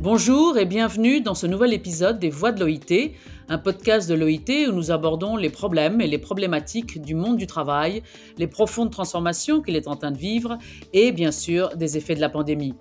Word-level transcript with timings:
Bonjour 0.00 0.56
et 0.58 0.64
bienvenue 0.64 1.20
dans 1.22 1.34
ce 1.34 1.48
nouvel 1.48 1.72
épisode 1.72 2.20
des 2.20 2.30
Voix 2.30 2.52
de 2.52 2.60
l'OIT, 2.60 3.14
un 3.48 3.58
podcast 3.58 4.08
de 4.08 4.14
l'OIT 4.14 4.68
où 4.68 4.72
nous 4.72 4.92
abordons 4.92 5.36
les 5.36 5.50
problèmes 5.50 6.00
et 6.00 6.06
les 6.06 6.18
problématiques 6.18 7.02
du 7.02 7.16
monde 7.16 7.36
du 7.36 7.48
travail, 7.48 8.04
les 8.36 8.46
profondes 8.46 8.92
transformations 8.92 9.60
qu'il 9.60 9.74
est 9.74 9.88
en 9.88 9.96
train 9.96 10.12
de 10.12 10.16
vivre 10.16 10.56
et 10.92 11.10
bien 11.10 11.32
sûr 11.32 11.76
des 11.76 11.96
effets 11.96 12.14
de 12.14 12.20
la 12.20 12.28
pandémie. 12.28 12.74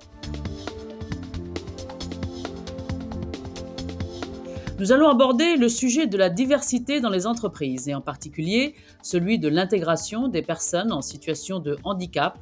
Nous 4.77 4.91
allons 4.91 5.09
aborder 5.09 5.55
le 5.55 5.69
sujet 5.69 6.05
de 6.05 6.17
la 6.17 6.29
diversité 6.29 7.01
dans 7.01 7.09
les 7.09 7.25
entreprises 7.25 7.89
et 7.89 7.95
en 7.95 8.01
particulier 8.01 8.75
celui 9.01 9.39
de 9.39 9.47
l'intégration 9.47 10.27
des 10.27 10.43
personnes 10.43 10.91
en 10.91 11.01
situation 11.01 11.57
de 11.57 11.77
handicap 11.83 12.37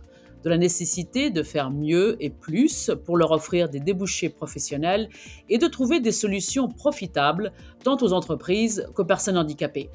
de 0.46 0.50
la 0.50 0.57
nécessité 0.57 1.32
de 1.32 1.43
faire 1.43 1.71
mieux 1.71 2.16
et 2.20 2.30
plus 2.30 2.91
pour 3.03 3.17
leur 3.17 3.31
offrir 3.31 3.67
des 3.67 3.80
débouchés 3.80 4.30
professionnels 4.30 5.09
et 5.49 5.58
de 5.58 5.67
trouver 5.67 5.99
des 5.99 6.12
solutions 6.12 6.70
profitables 6.70 7.52
tant 7.84 7.98
aux 8.02 8.13
entreprises 8.13 8.88
qu'aux 8.94 9.05
personnes 9.05 9.38
handicapées. 9.38 9.89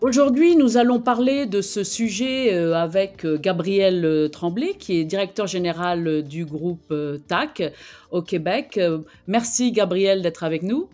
Aujourd'hui, 0.00 0.56
nous 0.56 0.78
allons 0.78 0.98
parler 0.98 1.44
de 1.44 1.60
ce 1.60 1.84
sujet 1.84 2.54
euh, 2.54 2.74
avec 2.74 3.26
euh, 3.26 3.36
Gabriel 3.38 4.02
euh, 4.06 4.28
Tremblay, 4.28 4.72
qui 4.78 4.98
est 4.98 5.04
directeur 5.04 5.46
général 5.46 6.22
du 6.22 6.46
groupe 6.46 6.94
TAC 7.28 7.74
au 8.10 8.22
Québec. 8.22 8.80
Merci 9.26 9.72
Gabriel 9.72 10.22
d'être 10.22 10.42
avec 10.42 10.62
nous. 10.62 10.88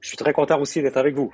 Je 0.00 0.08
suis 0.08 0.16
très 0.16 0.32
content 0.32 0.60
aussi 0.60 0.80
d'être 0.80 0.96
avec 0.96 1.16
vous. 1.16 1.32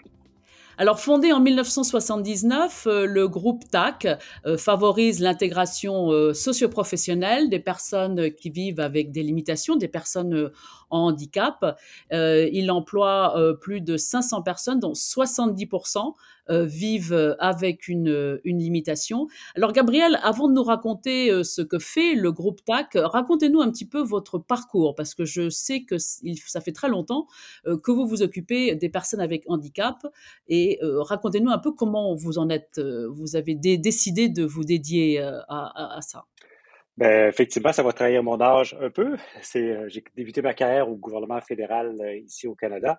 Alors 0.78 1.00
fondé 1.00 1.32
en 1.32 1.40
1979, 1.40 2.86
euh, 2.86 3.06
le 3.06 3.28
groupe 3.28 3.68
TAC 3.70 4.08
euh, 4.46 4.56
favorise 4.56 5.20
l'intégration 5.20 6.10
euh, 6.10 6.32
socioprofessionnelle 6.32 7.50
des 7.50 7.58
personnes 7.58 8.32
qui 8.32 8.48
vivent 8.48 8.80
avec 8.80 9.12
des 9.12 9.22
limitations, 9.22 9.76
des 9.76 9.88
personnes 9.88 10.50
en 10.92 11.08
handicap. 11.08 11.76
il 12.10 12.70
emploie 12.70 13.56
plus 13.60 13.80
de 13.80 13.96
500 13.96 14.42
personnes, 14.42 14.80
dont 14.80 14.92
70% 14.92 16.14
vivent 16.48 17.36
avec 17.38 17.88
une, 17.88 18.40
une, 18.44 18.58
limitation. 18.58 19.28
Alors 19.54 19.72
Gabriel, 19.72 20.18
avant 20.22 20.48
de 20.48 20.54
nous 20.54 20.62
raconter 20.62 21.44
ce 21.44 21.62
que 21.62 21.78
fait 21.78 22.14
le 22.14 22.32
groupe 22.32 22.64
TAC, 22.64 22.92
racontez-nous 22.94 23.60
un 23.60 23.70
petit 23.70 23.86
peu 23.86 24.02
votre 24.02 24.38
parcours, 24.38 24.94
parce 24.94 25.14
que 25.14 25.24
je 25.24 25.48
sais 25.50 25.82
que 25.82 25.98
ça 25.98 26.60
fait 26.60 26.72
très 26.72 26.88
longtemps 26.88 27.26
que 27.64 27.90
vous 27.90 28.06
vous 28.06 28.22
occupez 28.22 28.74
des 28.74 28.88
personnes 28.88 29.20
avec 29.20 29.44
handicap 29.48 30.06
et 30.48 30.78
euh, 30.82 31.02
racontez-nous 31.02 31.50
un 31.50 31.58
peu 31.58 31.72
comment 31.72 32.14
vous 32.14 32.38
en 32.38 32.48
êtes, 32.48 32.78
euh, 32.78 33.08
vous 33.10 33.36
avez 33.36 33.54
décidé 33.54 34.28
de 34.28 34.44
vous 34.44 34.64
dédier 34.64 35.20
euh, 35.20 35.40
à, 35.48 35.98
ça. 36.00 36.26
Ben, 36.96 37.28
effectivement, 37.28 37.72
ça 37.72 37.82
va 37.82 37.92
trahir 37.92 38.22
mon 38.22 38.40
âge 38.40 38.76
un 38.80 38.90
peu. 38.90 39.16
C'est, 39.40 39.88
j'ai 39.88 40.04
débuté 40.14 40.42
ma 40.42 40.54
carrière 40.54 40.88
au 40.88 40.96
gouvernement 40.96 41.40
fédéral 41.40 41.96
ici 42.24 42.46
au 42.46 42.54
Canada. 42.54 42.98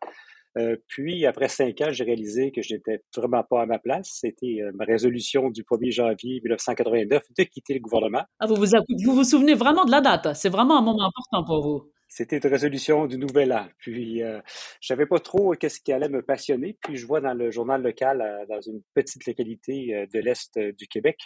puis, 0.88 1.25
après 1.27 1.47
cinq 1.47 1.80
ans, 1.81 1.91
j'ai 1.91 2.03
réalisé 2.03 2.52
que 2.52 2.61
je 2.61 2.73
n'étais 2.73 3.02
vraiment 3.16 3.44
pas 3.44 3.61
à 3.61 3.66
ma 3.66 3.77
place. 3.77 4.09
C'était 4.13 4.61
ma 4.73 4.85
résolution 4.85 5.50
du 5.50 5.63
1er 5.63 5.91
janvier 5.91 6.41
1989 6.44 7.23
de 7.38 7.44
quitter 7.44 7.75
le 7.75 7.80
gouvernement. 7.81 8.23
Ah, 8.39 8.47
vous, 8.47 8.55
vous, 8.55 8.66
vous 9.05 9.13
vous 9.13 9.23
souvenez 9.23 9.53
vraiment 9.53 9.85
de 9.85 9.91
la 9.91 10.02
date. 10.02 10.35
C'est 10.35 10.50
vraiment 10.50 10.80
un 10.80 10.81
moment 10.81 11.05
important 11.05 11.45
pour 11.45 11.61
vous. 11.61 11.94
C'était 12.16 12.38
une 12.38 12.47
résolution 12.47 13.07
du 13.07 13.17
nouvel 13.17 13.52
an. 13.53 13.66
Puis, 13.80 14.22
euh, 14.22 14.39
je 14.80 14.88
savais 14.89 15.07
pas 15.07 15.17
trop 15.17 15.53
qu'est-ce 15.53 15.80
qui 15.80 15.91
allait 15.91 16.09
me 16.09 16.22
passionner. 16.22 16.78
Puis, 16.80 16.95
je 16.95 17.07
vois 17.07 17.22
dans 17.22 17.33
le 17.33 17.50
journal 17.50 17.81
local, 17.81 18.22
euh, 18.22 18.45
dans 18.45 18.61
une 18.61 18.83
petite 18.94 19.25
localité 19.25 19.95
euh, 19.95 20.05
de 20.13 20.19
l'Est 20.19 20.55
euh, 20.57 20.72
du 20.73 20.85
Québec, 20.88 21.17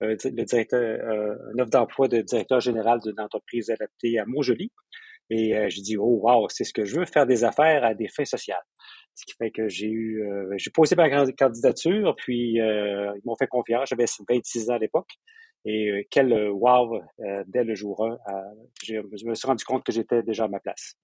le 0.00 0.44
directeur, 0.44 0.80
un 0.80 1.58
offre 1.58 1.70
d'emploi 1.70 2.08
de 2.08 2.20
directeur 2.20 2.60
général 2.60 3.00
d'une 3.00 3.20
entreprise 3.20 3.70
adaptée 3.70 4.18
à 4.18 4.24
Montjoli. 4.26 4.70
Et 5.30 5.52
je 5.68 5.82
dis, 5.82 5.96
oh, 5.96 6.20
wow, 6.22 6.48
c'est 6.48 6.64
ce 6.64 6.72
que 6.72 6.84
je 6.84 7.00
veux, 7.00 7.04
faire 7.04 7.26
des 7.26 7.44
affaires 7.44 7.84
à 7.84 7.94
des 7.94 8.08
fins 8.08 8.24
sociales. 8.24 8.62
Ce 9.14 9.26
qui 9.26 9.34
fait 9.36 9.50
que 9.50 9.68
j'ai 9.68 9.88
eu, 9.88 10.22
j'ai 10.56 10.70
posé 10.70 10.94
ma 10.96 11.10
candidature, 11.32 12.14
puis 12.16 12.54
ils 12.54 13.20
m'ont 13.24 13.36
fait 13.36 13.46
confiance. 13.46 13.88
J'avais 13.90 14.06
26 14.28 14.70
ans 14.70 14.74
à 14.74 14.78
l'époque. 14.78 15.10
Et 15.64 15.90
euh, 15.90 16.02
quel 16.10 16.32
euh, 16.32 16.50
wow 16.50 16.96
euh, 17.20 17.44
dès 17.46 17.64
le 17.64 17.74
jour 17.74 18.06
1. 18.06 18.18
je 18.84 19.26
me 19.26 19.34
suis 19.34 19.46
rendu 19.46 19.64
compte 19.64 19.84
que 19.84 19.92
j'étais 19.92 20.22
déjà 20.22 20.44
à 20.44 20.48
ma 20.48 20.60
place. 20.60 20.94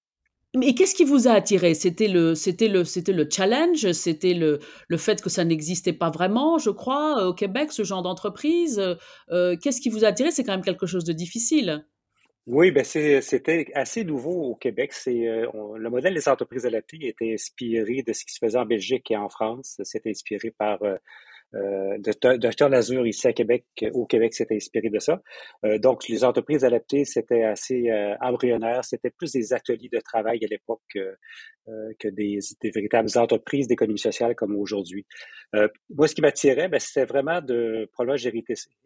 Mais 0.55 0.73
qu'est-ce 0.73 0.95
qui 0.95 1.03
vous 1.03 1.27
a 1.27 1.31
attiré? 1.31 1.73
C'était 1.73 2.07
le, 2.07 2.33
c'était 2.35 2.67
le, 2.67 2.83
c'était 2.83 3.13
le 3.13 3.27
challenge, 3.29 3.91
c'était 3.91 4.33
le, 4.33 4.59
le 4.87 4.97
fait 4.97 5.21
que 5.21 5.29
ça 5.29 5.43
n'existait 5.43 5.93
pas 5.93 6.09
vraiment, 6.09 6.57
je 6.57 6.69
crois, 6.69 7.27
au 7.27 7.33
Québec, 7.33 7.71
ce 7.71 7.83
genre 7.83 8.01
d'entreprise? 8.01 8.81
qu'est-ce 9.29 9.81
qui 9.81 9.89
vous 9.89 10.05
a 10.05 10.09
attiré? 10.09 10.31
C'est 10.31 10.43
quand 10.43 10.53
même 10.53 10.63
quelque 10.63 10.85
chose 10.85 11.03
de 11.03 11.13
difficile. 11.13 11.85
Oui, 12.47 12.69
ben 12.69 12.83
c'était 12.83 13.71
assez 13.73 14.03
nouveau 14.03 14.51
au 14.51 14.55
Québec. 14.55 14.93
C'est 14.93 15.13
le 15.13 15.89
modèle 15.89 16.13
des 16.13 16.29
entreprises 16.29 16.65
adaptées 16.67 17.07
était 17.07 17.33
inspiré 17.33 18.03
de 18.03 18.13
ce 18.13 18.23
qui 18.23 18.33
se 18.33 18.39
faisait 18.39 18.59
en 18.59 18.65
Belgique 18.65 19.09
et 19.09 19.17
en 19.17 19.29
France. 19.29 19.81
C'était 19.83 20.11
inspiré 20.11 20.51
par 20.51 20.83
euh, 20.83 20.97
Docteur 21.99 22.69
Lazur 22.69 23.07
ici 23.07 23.27
à 23.27 23.33
Québec, 23.33 23.65
au 23.93 24.05
Québec, 24.05 24.33
s'était 24.33 24.55
inspiré 24.55 24.89
de 24.89 24.99
ça. 24.99 25.21
Euh, 25.63 25.77
donc, 25.77 26.07
les 26.07 26.23
entreprises 26.23 26.65
adaptées, 26.65 27.05
c'était 27.05 27.43
assez 27.43 27.89
euh, 27.89 28.15
embryonnaire. 28.21 28.83
C'était 28.83 29.09
plus 29.09 29.31
des 29.31 29.53
ateliers 29.53 29.89
de 29.91 29.99
travail 29.99 30.43
à 30.43 30.47
l'époque 30.47 30.81
que 31.99 32.07
des, 32.09 32.39
véritables 32.63 33.09
entreprises 33.15 33.67
d'économie 33.67 33.97
sociale 33.97 34.35
comme 34.35 34.55
aujourd'hui. 34.55 35.05
moi, 35.89 36.07
ce 36.07 36.13
qui 36.13 36.21
m'attirait, 36.21 36.67
ben, 36.67 36.79
c'était 36.79 37.05
vraiment 37.05 37.41
de, 37.41 37.89
probablement, 37.91 38.17
j'ai 38.17 38.29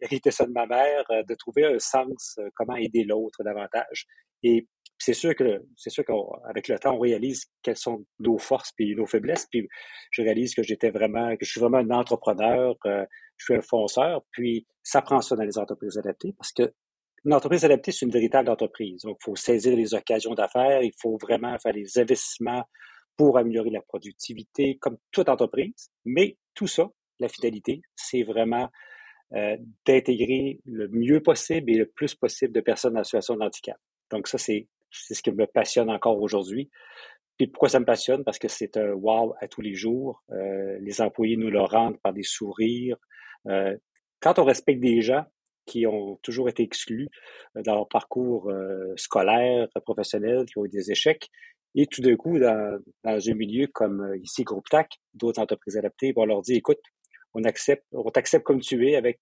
hérité, 0.01 0.31
ça 0.31 0.45
de 0.45 0.51
ma 0.51 0.65
mère, 0.65 1.03
de 1.09 1.35
trouver 1.35 1.65
un 1.65 1.77
sens, 1.79 2.39
comment 2.55 2.77
aider 2.77 3.03
l'autre 3.03 3.43
davantage. 3.43 4.05
Et 4.43 4.67
c'est 4.99 5.13
sûr 5.13 5.33
que 5.33 5.63
c'est 5.77 5.89
sûr 5.89 6.03
qu'avec 6.05 6.67
le 6.67 6.77
temps, 6.77 6.95
on 6.95 6.99
réalise 6.99 7.45
quelles 7.63 7.77
sont 7.77 8.05
nos 8.19 8.37
forces 8.37 8.73
puis 8.73 8.95
nos 8.95 9.05
faiblesses. 9.05 9.47
Puis 9.49 9.67
je 10.11 10.21
réalise 10.21 10.53
que 10.53 10.61
j'étais 10.61 10.91
vraiment, 10.91 11.35
que 11.37 11.45
je 11.45 11.51
suis 11.51 11.61
vraiment 11.61 11.77
un 11.77 11.89
entrepreneur, 11.89 12.75
euh, 12.85 13.05
je 13.37 13.45
suis 13.45 13.55
un 13.55 13.61
fonceur. 13.61 14.23
Puis 14.31 14.67
ça 14.83 15.01
prend 15.01 15.21
ça 15.21 15.35
dans 15.37 15.43
les 15.43 15.57
entreprises 15.57 15.97
adaptées 15.97 16.33
parce 16.37 16.51
que 16.51 16.73
une 17.25 17.33
entreprise 17.33 17.65
adaptée, 17.65 17.91
c'est 17.91 18.05
une 18.05 18.11
véritable 18.11 18.49
entreprise. 18.49 19.01
Donc, 19.01 19.17
il 19.21 19.25
faut 19.25 19.35
saisir 19.35 19.75
les 19.75 19.93
occasions 19.93 20.33
d'affaires, 20.35 20.81
il 20.81 20.93
faut 21.01 21.17
vraiment 21.17 21.57
faire 21.59 21.73
des 21.73 21.99
investissements 21.99 22.63
pour 23.17 23.37
améliorer 23.37 23.71
la 23.71 23.81
productivité, 23.81 24.77
comme 24.77 24.97
toute 25.11 25.27
entreprise. 25.27 25.91
Mais 26.05 26.37
tout 26.53 26.67
ça, 26.67 26.89
la 27.19 27.27
finalité, 27.27 27.81
c'est 27.95 28.23
vraiment 28.23 28.69
euh, 29.33 29.57
d'intégrer 29.85 30.61
le 30.65 30.87
mieux 30.87 31.21
possible 31.21 31.69
et 31.71 31.75
le 31.75 31.87
plus 31.87 32.15
possible 32.15 32.53
de 32.53 32.61
personnes 32.61 32.97
en 32.97 33.03
situation 33.03 33.35
de 33.35 33.41
handicap. 33.41 33.77
Donc 34.11 34.29
ça, 34.29 34.37
c'est 34.37 34.67
c'est 34.91 35.13
ce 35.13 35.21
qui 35.21 35.31
me 35.31 35.45
passionne 35.45 35.89
encore 35.89 36.21
aujourd'hui. 36.21 36.69
Puis 37.39 37.47
pourquoi 37.47 37.69
ça 37.69 37.79
me 37.79 37.85
passionne? 37.85 38.25
Parce 38.25 38.37
que 38.37 38.49
c'est 38.49 38.75
un 38.75 38.91
wow 38.91 39.33
à 39.39 39.47
tous 39.47 39.61
les 39.61 39.73
jours. 39.73 40.21
Euh, 40.31 40.77
les 40.81 40.99
employés 40.99 41.37
nous 41.37 41.49
le 41.49 41.61
rendent 41.61 41.97
par 42.01 42.11
des 42.11 42.23
sourires. 42.23 42.97
Euh, 43.47 43.77
quand 44.19 44.39
on 44.39 44.43
respecte 44.43 44.81
des 44.81 45.01
gens 45.01 45.23
qui 45.65 45.87
ont 45.87 46.17
toujours 46.17 46.49
été 46.49 46.63
exclus 46.63 47.07
euh, 47.55 47.61
dans 47.61 47.75
leur 47.75 47.87
parcours 47.87 48.51
scolaire, 48.97 49.69
professionnel, 49.85 50.45
qui 50.47 50.57
ont 50.57 50.65
eu 50.65 50.69
des 50.69 50.91
échecs, 50.91 51.29
et 51.75 51.85
tout 51.85 52.01
d'un 52.01 52.17
coup, 52.17 52.37
dans, 52.39 52.81
un 53.05 53.33
milieu 53.35 53.67
comme 53.67 54.13
ici, 54.21 54.43
Groupe 54.43 54.67
TAC, 54.69 54.91
d'autres 55.13 55.39
entreprises 55.39 55.77
adaptées, 55.77 56.11
on 56.17 56.25
leur 56.25 56.41
dit, 56.41 56.55
écoute, 56.55 56.81
on 57.33 57.43
accepte, 57.45 57.85
on 57.93 58.09
t'accepte 58.09 58.43
comme 58.43 58.59
tu 58.59 58.89
es 58.89 58.95
avec, 58.95 59.21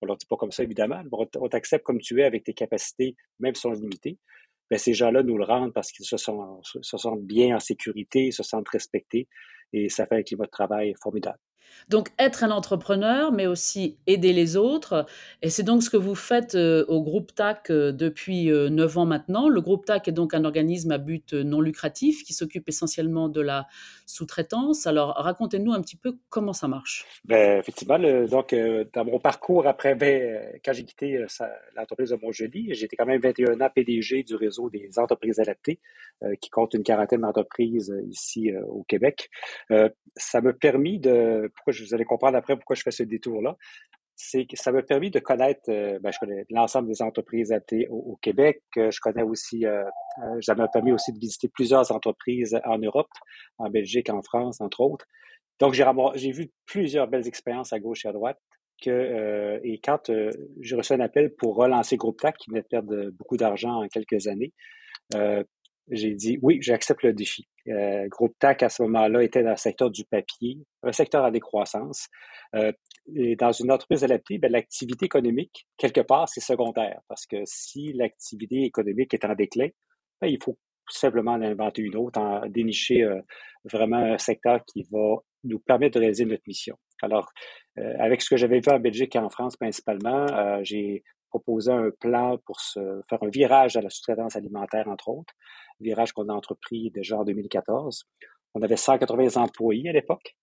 on 0.00 0.06
leur 0.06 0.16
dit 0.16 0.24
pas 0.24 0.36
comme 0.36 0.52
ça 0.52 0.62
évidemment, 0.62 1.02
on 1.12 1.48
t'accepte 1.48 1.84
comme 1.84 2.00
tu 2.00 2.20
es 2.20 2.24
avec 2.24 2.44
tes 2.44 2.54
capacités, 2.54 3.16
même 3.40 3.54
si 3.54 3.62
sont 3.62 3.72
limitées. 3.72 4.18
Ben, 4.70 4.78
ces 4.78 4.94
gens-là 4.94 5.22
nous 5.22 5.36
le 5.36 5.44
rendent 5.44 5.72
parce 5.72 5.92
qu'ils 5.92 6.06
se, 6.06 6.16
se 6.16 6.96
sentent 6.96 7.22
bien 7.22 7.56
en 7.56 7.60
sécurité, 7.60 8.30
se 8.30 8.42
sentent 8.42 8.68
respectés 8.68 9.28
et 9.72 9.88
ça 9.88 10.06
fait 10.06 10.16
un 10.16 10.22
climat 10.22 10.46
de 10.46 10.50
travail 10.50 10.94
formidable. 11.02 11.38
Donc 11.88 12.08
être 12.18 12.44
un 12.44 12.50
entrepreneur, 12.50 13.32
mais 13.32 13.46
aussi 13.46 13.98
aider 14.06 14.32
les 14.32 14.56
autres. 14.56 15.06
Et 15.42 15.50
c'est 15.50 15.62
donc 15.62 15.82
ce 15.82 15.90
que 15.90 15.96
vous 15.96 16.14
faites 16.14 16.54
euh, 16.54 16.84
au 16.88 17.02
groupe 17.02 17.34
TAC 17.34 17.70
euh, 17.70 17.92
depuis 17.92 18.50
euh, 18.50 18.68
neuf 18.68 18.96
ans 18.96 19.06
maintenant. 19.06 19.48
Le 19.48 19.60
groupe 19.60 19.84
TAC 19.84 20.08
est 20.08 20.12
donc 20.12 20.34
un 20.34 20.44
organisme 20.44 20.92
à 20.92 20.98
but 20.98 21.34
non 21.34 21.60
lucratif 21.60 22.22
qui 22.24 22.32
s'occupe 22.32 22.68
essentiellement 22.68 23.28
de 23.28 23.40
la 23.40 23.66
sous-traitance. 24.06 24.86
Alors 24.86 25.14
racontez-nous 25.16 25.72
un 25.72 25.80
petit 25.80 25.96
peu 25.96 26.16
comment 26.30 26.52
ça 26.52 26.68
marche. 26.68 27.06
Ben, 27.24 27.58
effectivement, 27.58 27.98
donc 27.98 28.54
dans 28.92 29.04
mon 29.04 29.18
parcours 29.18 29.66
après, 29.66 29.94
ben, 29.94 30.58
quand 30.64 30.72
j'ai 30.72 30.84
quitté 30.84 31.24
l'entreprise 31.76 32.10
de 32.10 32.16
Montjoli, 32.16 32.74
j'étais 32.74 32.96
quand 32.96 33.06
même 33.06 33.20
21 33.20 33.60
ans 33.60 33.70
PDG 33.74 34.22
du 34.22 34.34
réseau 34.34 34.70
des 34.70 34.98
entreprises 34.98 35.40
adaptées, 35.40 35.80
qui 36.40 36.50
compte 36.50 36.74
une 36.74 36.82
quarantaine 36.82 37.22
d'entreprises 37.22 37.94
ici 38.10 38.50
au 38.68 38.84
Québec. 38.84 39.30
ça 40.16 40.40
m'a 40.40 40.52
permis 40.52 40.98
de 40.98 41.50
vous 41.72 41.94
allez 41.94 42.04
comprendre 42.04 42.36
après 42.36 42.56
pourquoi 42.56 42.76
je 42.76 42.82
fais 42.82 42.90
ce 42.90 43.02
détour-là, 43.02 43.56
c'est 44.16 44.46
que 44.46 44.56
ça 44.56 44.70
m'a 44.70 44.82
permis 44.82 45.10
de 45.10 45.18
connaître, 45.18 45.62
euh, 45.68 45.98
ben, 46.00 46.12
je 46.12 46.18
connais 46.18 46.44
l'ensemble 46.50 46.88
des 46.88 47.02
entreprises 47.02 47.52
adaptées 47.52 47.88
au, 47.90 48.16
Québec. 48.22 48.62
Euh, 48.76 48.90
je 48.90 49.00
connais 49.00 49.22
aussi, 49.22 49.66
euh, 49.66 49.82
ça 50.40 50.54
m'a 50.54 50.68
permis 50.68 50.92
aussi 50.92 51.12
de 51.12 51.18
visiter 51.18 51.48
plusieurs 51.48 51.90
entreprises 51.90 52.58
en 52.64 52.78
Europe, 52.78 53.10
en 53.58 53.70
Belgique, 53.70 54.10
en 54.10 54.22
France, 54.22 54.60
entre 54.60 54.80
autres. 54.80 55.06
Donc, 55.60 55.74
j'ai, 55.74 56.32
vu 56.32 56.52
plusieurs 56.66 57.08
belles 57.08 57.26
expériences 57.26 57.72
à 57.72 57.78
gauche 57.78 58.04
et 58.04 58.08
à 58.08 58.12
droite 58.12 58.38
que, 58.82 59.60
et 59.62 59.80
quand 59.82 60.10
j'ai 60.60 60.74
reçu 60.74 60.92
un 60.92 61.00
appel 61.00 61.32
pour 61.32 61.54
relancer 61.54 61.96
Groupe 61.96 62.20
TAC, 62.20 62.36
qui 62.38 62.50
venait 62.50 62.62
de 62.62 62.66
perdre 62.66 63.10
beaucoup 63.10 63.36
d'argent 63.36 63.82
en 63.82 63.86
quelques 63.86 64.26
années, 64.26 64.52
j'ai 65.90 66.14
dit 66.14 66.38
oui, 66.42 66.58
j'accepte 66.60 67.02
le 67.02 67.12
défi. 67.12 67.46
Euh, 67.68 68.06
Groupe 68.08 68.34
TAC, 68.38 68.62
à 68.62 68.68
ce 68.68 68.82
moment-là, 68.82 69.22
était 69.22 69.42
dans 69.42 69.50
le 69.50 69.56
secteur 69.56 69.90
du 69.90 70.04
papier, 70.04 70.58
un 70.82 70.92
secteur 70.92 71.24
à 71.24 71.30
décroissance. 71.30 72.08
Euh, 72.54 72.72
et 73.14 73.36
dans 73.36 73.52
une 73.52 73.70
entreprise 73.70 74.04
adaptée, 74.04 74.38
ben, 74.38 74.50
l'activité 74.50 75.06
économique, 75.06 75.66
quelque 75.76 76.00
part, 76.00 76.28
c'est 76.28 76.40
secondaire. 76.40 77.00
Parce 77.08 77.26
que 77.26 77.36
si 77.44 77.92
l'activité 77.92 78.62
économique 78.64 79.12
est 79.14 79.24
en 79.24 79.34
déclin, 79.34 79.68
ben, 80.20 80.28
il 80.28 80.42
faut 80.42 80.58
simplement 80.90 81.32
en 81.32 81.42
inventer 81.42 81.82
une 81.82 81.96
autre, 81.96 82.20
en 82.20 82.46
dénicher 82.46 83.02
euh, 83.02 83.20
vraiment 83.64 83.98
un 83.98 84.18
secteur 84.18 84.64
qui 84.66 84.86
va 84.90 85.16
nous 85.44 85.58
permettre 85.58 85.94
de 85.94 86.00
réaliser 86.00 86.24
notre 86.24 86.42
mission. 86.46 86.76
Alors, 87.02 87.32
euh, 87.78 87.94
avec 87.98 88.22
ce 88.22 88.30
que 88.30 88.36
j'avais 88.36 88.60
vu 88.60 88.70
en 88.70 88.78
Belgique 88.78 89.16
et 89.16 89.18
en 89.18 89.28
France 89.28 89.56
principalement, 89.56 90.26
euh, 90.32 90.60
j'ai 90.62 91.02
proposé 91.34 91.72
un 91.72 91.90
plan 91.90 92.38
pour 92.46 92.60
faire 92.60 93.22
un 93.22 93.28
virage 93.28 93.76
à 93.76 93.80
la 93.80 93.90
sous-traitance 93.90 94.36
alimentaire, 94.36 94.86
entre 94.88 95.08
autres, 95.08 95.34
virage 95.80 96.12
qu'on 96.12 96.28
a 96.28 96.32
entrepris 96.32 96.90
déjà 96.92 97.18
en 97.18 97.24
2014. 97.24 98.04
On 98.54 98.62
avait 98.62 98.76
180 98.76 99.36
employés 99.42 99.88
à 99.88 99.92
l'époque. 99.92 100.36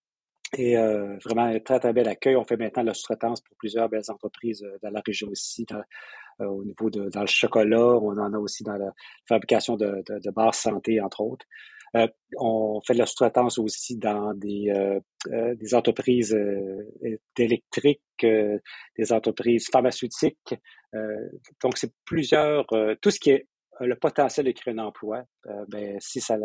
Et 0.58 0.78
euh, 0.78 1.18
vraiment 1.24 1.44
un 1.44 1.60
très, 1.60 1.80
très 1.80 1.94
bel 1.94 2.10
accueil. 2.10 2.36
On 2.36 2.44
fait 2.44 2.58
maintenant 2.58 2.84
la 2.84 2.94
sous-traitance 2.94 3.40
pour 3.40 3.56
plusieurs 3.56 3.88
belles 3.88 4.10
entreprises 4.10 4.64
euh, 4.64 4.78
dans 4.84 4.90
la 4.90 5.02
région 5.06 5.30
aussi, 5.30 5.66
euh, 5.72 6.46
au 6.46 6.66
niveau 6.66 6.90
de 6.90 7.08
dans 7.10 7.22
le 7.22 7.28
chocolat. 7.28 7.88
On 8.02 8.18
en 8.18 8.34
a 8.34 8.38
aussi 8.38 8.64
dans 8.64 8.76
la 8.76 8.92
fabrication 9.30 9.78
de, 9.78 10.04
de 10.10 10.32
barres 10.32 10.56
santé, 10.56 11.00
entre 11.00 11.22
autres. 11.22 11.46
Euh, 11.98 12.08
on 12.38 12.80
fait 12.86 12.94
de 12.94 13.00
la 13.00 13.06
sous-traitance 13.06 13.58
aussi 13.58 13.98
dans 13.98 14.34
des, 14.34 14.74
des 15.28 15.76
entreprises 15.76 16.38
électriques, 17.38 18.02
des 18.22 19.12
entreprises 19.12 19.68
pharmaceutiques. 19.72 20.56
donc, 21.62 21.78
c'est 21.78 21.94
plusieurs, 22.06 22.66
tout 23.02 23.12
ce 23.12 23.20
qui 23.20 23.32
est 23.32 23.48
le 23.80 23.96
potentiel 23.96 24.46
de 24.46 24.52
créer 24.52 24.74
un 24.74 24.80
emploi, 24.80 25.24
ben, 25.68 25.98
si 26.00 26.22
ça, 26.22 26.38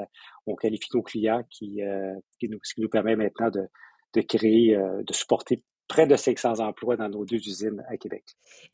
on 0.46 0.56
qualifie 0.56 0.88
nos 0.94 1.02
clients 1.02 1.44
qui, 1.50 1.80
qui 2.40 2.48
nous, 2.48 2.58
ce 2.62 2.74
qui 2.74 2.80
nous 2.80 2.88
permet 2.88 3.14
maintenant 3.14 3.50
de, 3.50 3.68
de 4.16 4.22
créer, 4.22 4.74
euh, 4.74 5.02
de 5.02 5.12
supporter 5.12 5.62
près 5.88 6.06
de 6.06 6.16
500 6.16 6.60
emplois 6.60 6.96
dans 6.96 7.08
nos 7.08 7.24
deux 7.24 7.36
usines 7.36 7.84
à 7.88 7.96
Québec. 7.96 8.24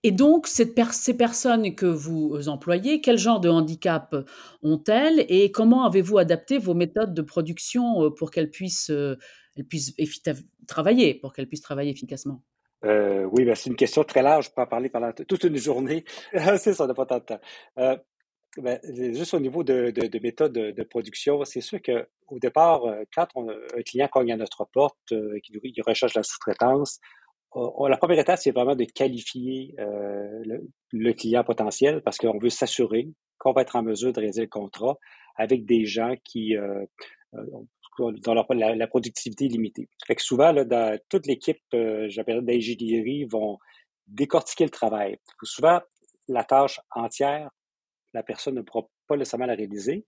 Et 0.02 0.10
donc, 0.10 0.46
cette 0.46 0.78
ces 0.92 1.16
personnes 1.16 1.74
que 1.74 1.86
vous 1.86 2.48
employez, 2.48 3.00
quel 3.00 3.18
genre 3.18 3.40
de 3.40 3.48
handicap 3.48 4.14
ont-elles 4.62 5.24
et 5.28 5.50
comment 5.52 5.84
avez-vous 5.84 6.18
adapté 6.18 6.58
vos 6.58 6.74
méthodes 6.74 7.14
de 7.14 7.22
production 7.22 8.04
euh, 8.04 8.10
pour 8.10 8.30
qu'elles 8.30 8.50
puissent, 8.50 8.90
euh, 8.90 9.16
elles 9.56 9.66
puissent 9.66 9.94
travailler, 10.66 11.14
pour 11.14 11.32
qu'elles 11.32 11.48
puissent 11.48 11.62
travailler 11.62 11.90
efficacement? 11.90 12.42
oui, 12.84 13.44
ben, 13.44 13.54
c'est 13.54 13.70
une 13.70 13.76
question 13.76 14.02
très 14.02 14.22
large. 14.22 14.46
Je 14.46 14.50
peux 14.50 14.60
en 14.60 14.66
parler 14.66 14.88
pendant 14.88 15.12
toute 15.12 15.44
une 15.44 15.56
journée. 15.56 16.04
c'est 16.58 16.74
ça, 16.74 16.86
n'a 16.86 16.94
pas 16.94 17.06
tant 17.06 17.18
de 17.18 17.24
temps. 17.24 17.40
Ben, 18.58 18.78
juste 19.14 19.32
au 19.32 19.40
niveau 19.40 19.64
de, 19.64 19.90
de, 19.90 20.18
méthode 20.18 20.52
de, 20.52 20.82
production, 20.82 21.42
c'est 21.44 21.62
sûr 21.62 21.80
qu'au 21.80 22.38
départ, 22.38 22.84
euh, 22.84 23.02
quand 23.14 23.26
on, 23.34 23.48
un 23.48 23.82
client 23.84 24.08
cogne 24.08 24.32
à 24.32 24.36
notre 24.36 24.66
porte, 24.66 25.12
euh, 25.12 25.38
qui, 25.42 25.80
recherche 25.80 26.14
la 26.14 26.22
sous-traitance, 26.22 27.00
la 27.54 27.96
première 27.96 28.18
étape, 28.18 28.38
c'est 28.38 28.50
vraiment 28.50 28.74
de 28.74 28.84
qualifier 28.84 29.74
euh, 29.78 30.42
le, 30.92 31.12
client 31.12 31.44
potentiel 31.44 32.02
parce 32.02 32.18
qu'on 32.18 32.38
veut 32.38 32.50
s'assurer 32.50 33.08
qu'on 33.38 33.52
va 33.52 33.62
être 33.62 33.76
en 33.76 33.82
mesure 33.82 34.12
de 34.12 34.20
réaliser 34.20 34.42
le 34.42 34.48
contrat 34.48 34.96
avec 35.36 35.64
des 35.66 35.84
gens 35.84 36.14
qui 36.24 36.56
euh, 36.56 36.84
dont 37.98 38.34
la, 38.34 38.74
la, 38.74 38.86
productivité 38.86 39.48
limitée. 39.48 39.88
Fait 40.06 40.14
que 40.14 40.22
souvent, 40.22 40.50
là, 40.52 40.64
dans 40.64 40.98
toute 41.10 41.26
l'équipe, 41.26 41.60
euh, 41.74 42.06
j'appelle 42.08 42.40
d'ingénierie, 42.40 43.24
vont 43.24 43.58
décortiquer 44.06 44.64
le 44.64 44.70
travail. 44.70 45.18
Souvent, 45.42 45.80
la 46.28 46.44
tâche 46.44 46.80
entière 46.90 47.50
la 48.14 48.22
personne 48.22 48.54
ne 48.54 48.62
pourra 48.62 48.86
pas 49.08 49.16
nécessairement 49.16 49.46
la 49.46 49.54
réaliser, 49.54 50.04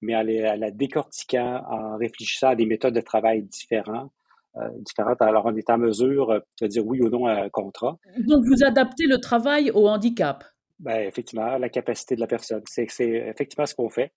mais 0.00 0.14
en 0.14 0.22
la 0.22 0.70
décortiquant, 0.70 1.62
en 1.68 1.96
réfléchissant 1.96 2.48
à 2.48 2.54
des 2.54 2.66
méthodes 2.66 2.94
de 2.94 3.00
travail 3.00 3.42
différentes, 3.42 4.12
euh, 4.56 4.68
différentes, 4.78 5.20
alors 5.22 5.46
on 5.46 5.54
est 5.54 5.70
en 5.70 5.78
mesure 5.78 6.30
euh, 6.30 6.40
de 6.60 6.66
dire 6.66 6.84
oui 6.84 7.00
ou 7.00 7.08
non 7.08 7.26
à 7.26 7.44
un 7.44 7.48
contrat. 7.48 7.98
Donc, 8.18 8.44
vous 8.44 8.64
adaptez 8.64 9.06
le 9.06 9.18
travail 9.18 9.70
au 9.70 9.88
handicap. 9.88 10.42
Ben, 10.80 11.06
effectivement, 11.06 11.58
la 11.58 11.68
capacité 11.68 12.14
de 12.14 12.20
la 12.20 12.26
personne. 12.26 12.62
C'est, 12.66 12.86
effectivement 13.00 13.66
ce 13.66 13.74
qu'on 13.74 13.90
fait. 13.90 14.12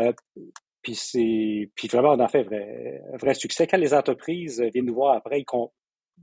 Euh, 0.00 0.12
puis 0.82 0.94
c'est 0.94 1.70
puis 1.74 1.88
vraiment 1.88 2.10
on 2.10 2.20
a 2.20 2.28
fait 2.28 2.42
vrai, 2.42 3.00
vrai 3.20 3.34
succès. 3.34 3.66
Quand 3.66 3.76
les 3.76 3.94
entreprises 3.94 4.60
viennent 4.72 4.86
nous 4.86 4.94
voir 4.94 5.16
après, 5.16 5.40
ils, 5.40 5.46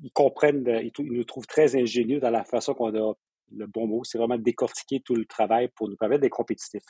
ils 0.04 0.12
comprennent, 0.12 0.64
ils, 0.68 0.92
ils, 1.00 1.12
nous 1.14 1.24
trouvent 1.24 1.48
très 1.48 1.76
ingénieux 1.76 2.20
dans 2.20 2.30
la 2.30 2.44
façon 2.44 2.74
qu'on 2.74 2.94
a 2.94 3.14
le 3.56 3.68
bon 3.68 3.88
mot, 3.88 4.04
c'est 4.04 4.18
vraiment 4.18 4.38
décortiquer 4.38 5.02
tout 5.02 5.16
le 5.16 5.26
travail 5.26 5.70
pour 5.76 5.90
nous 5.90 5.96
permettre 5.96 6.22
d'être 6.22 6.32
compétitifs. 6.32 6.86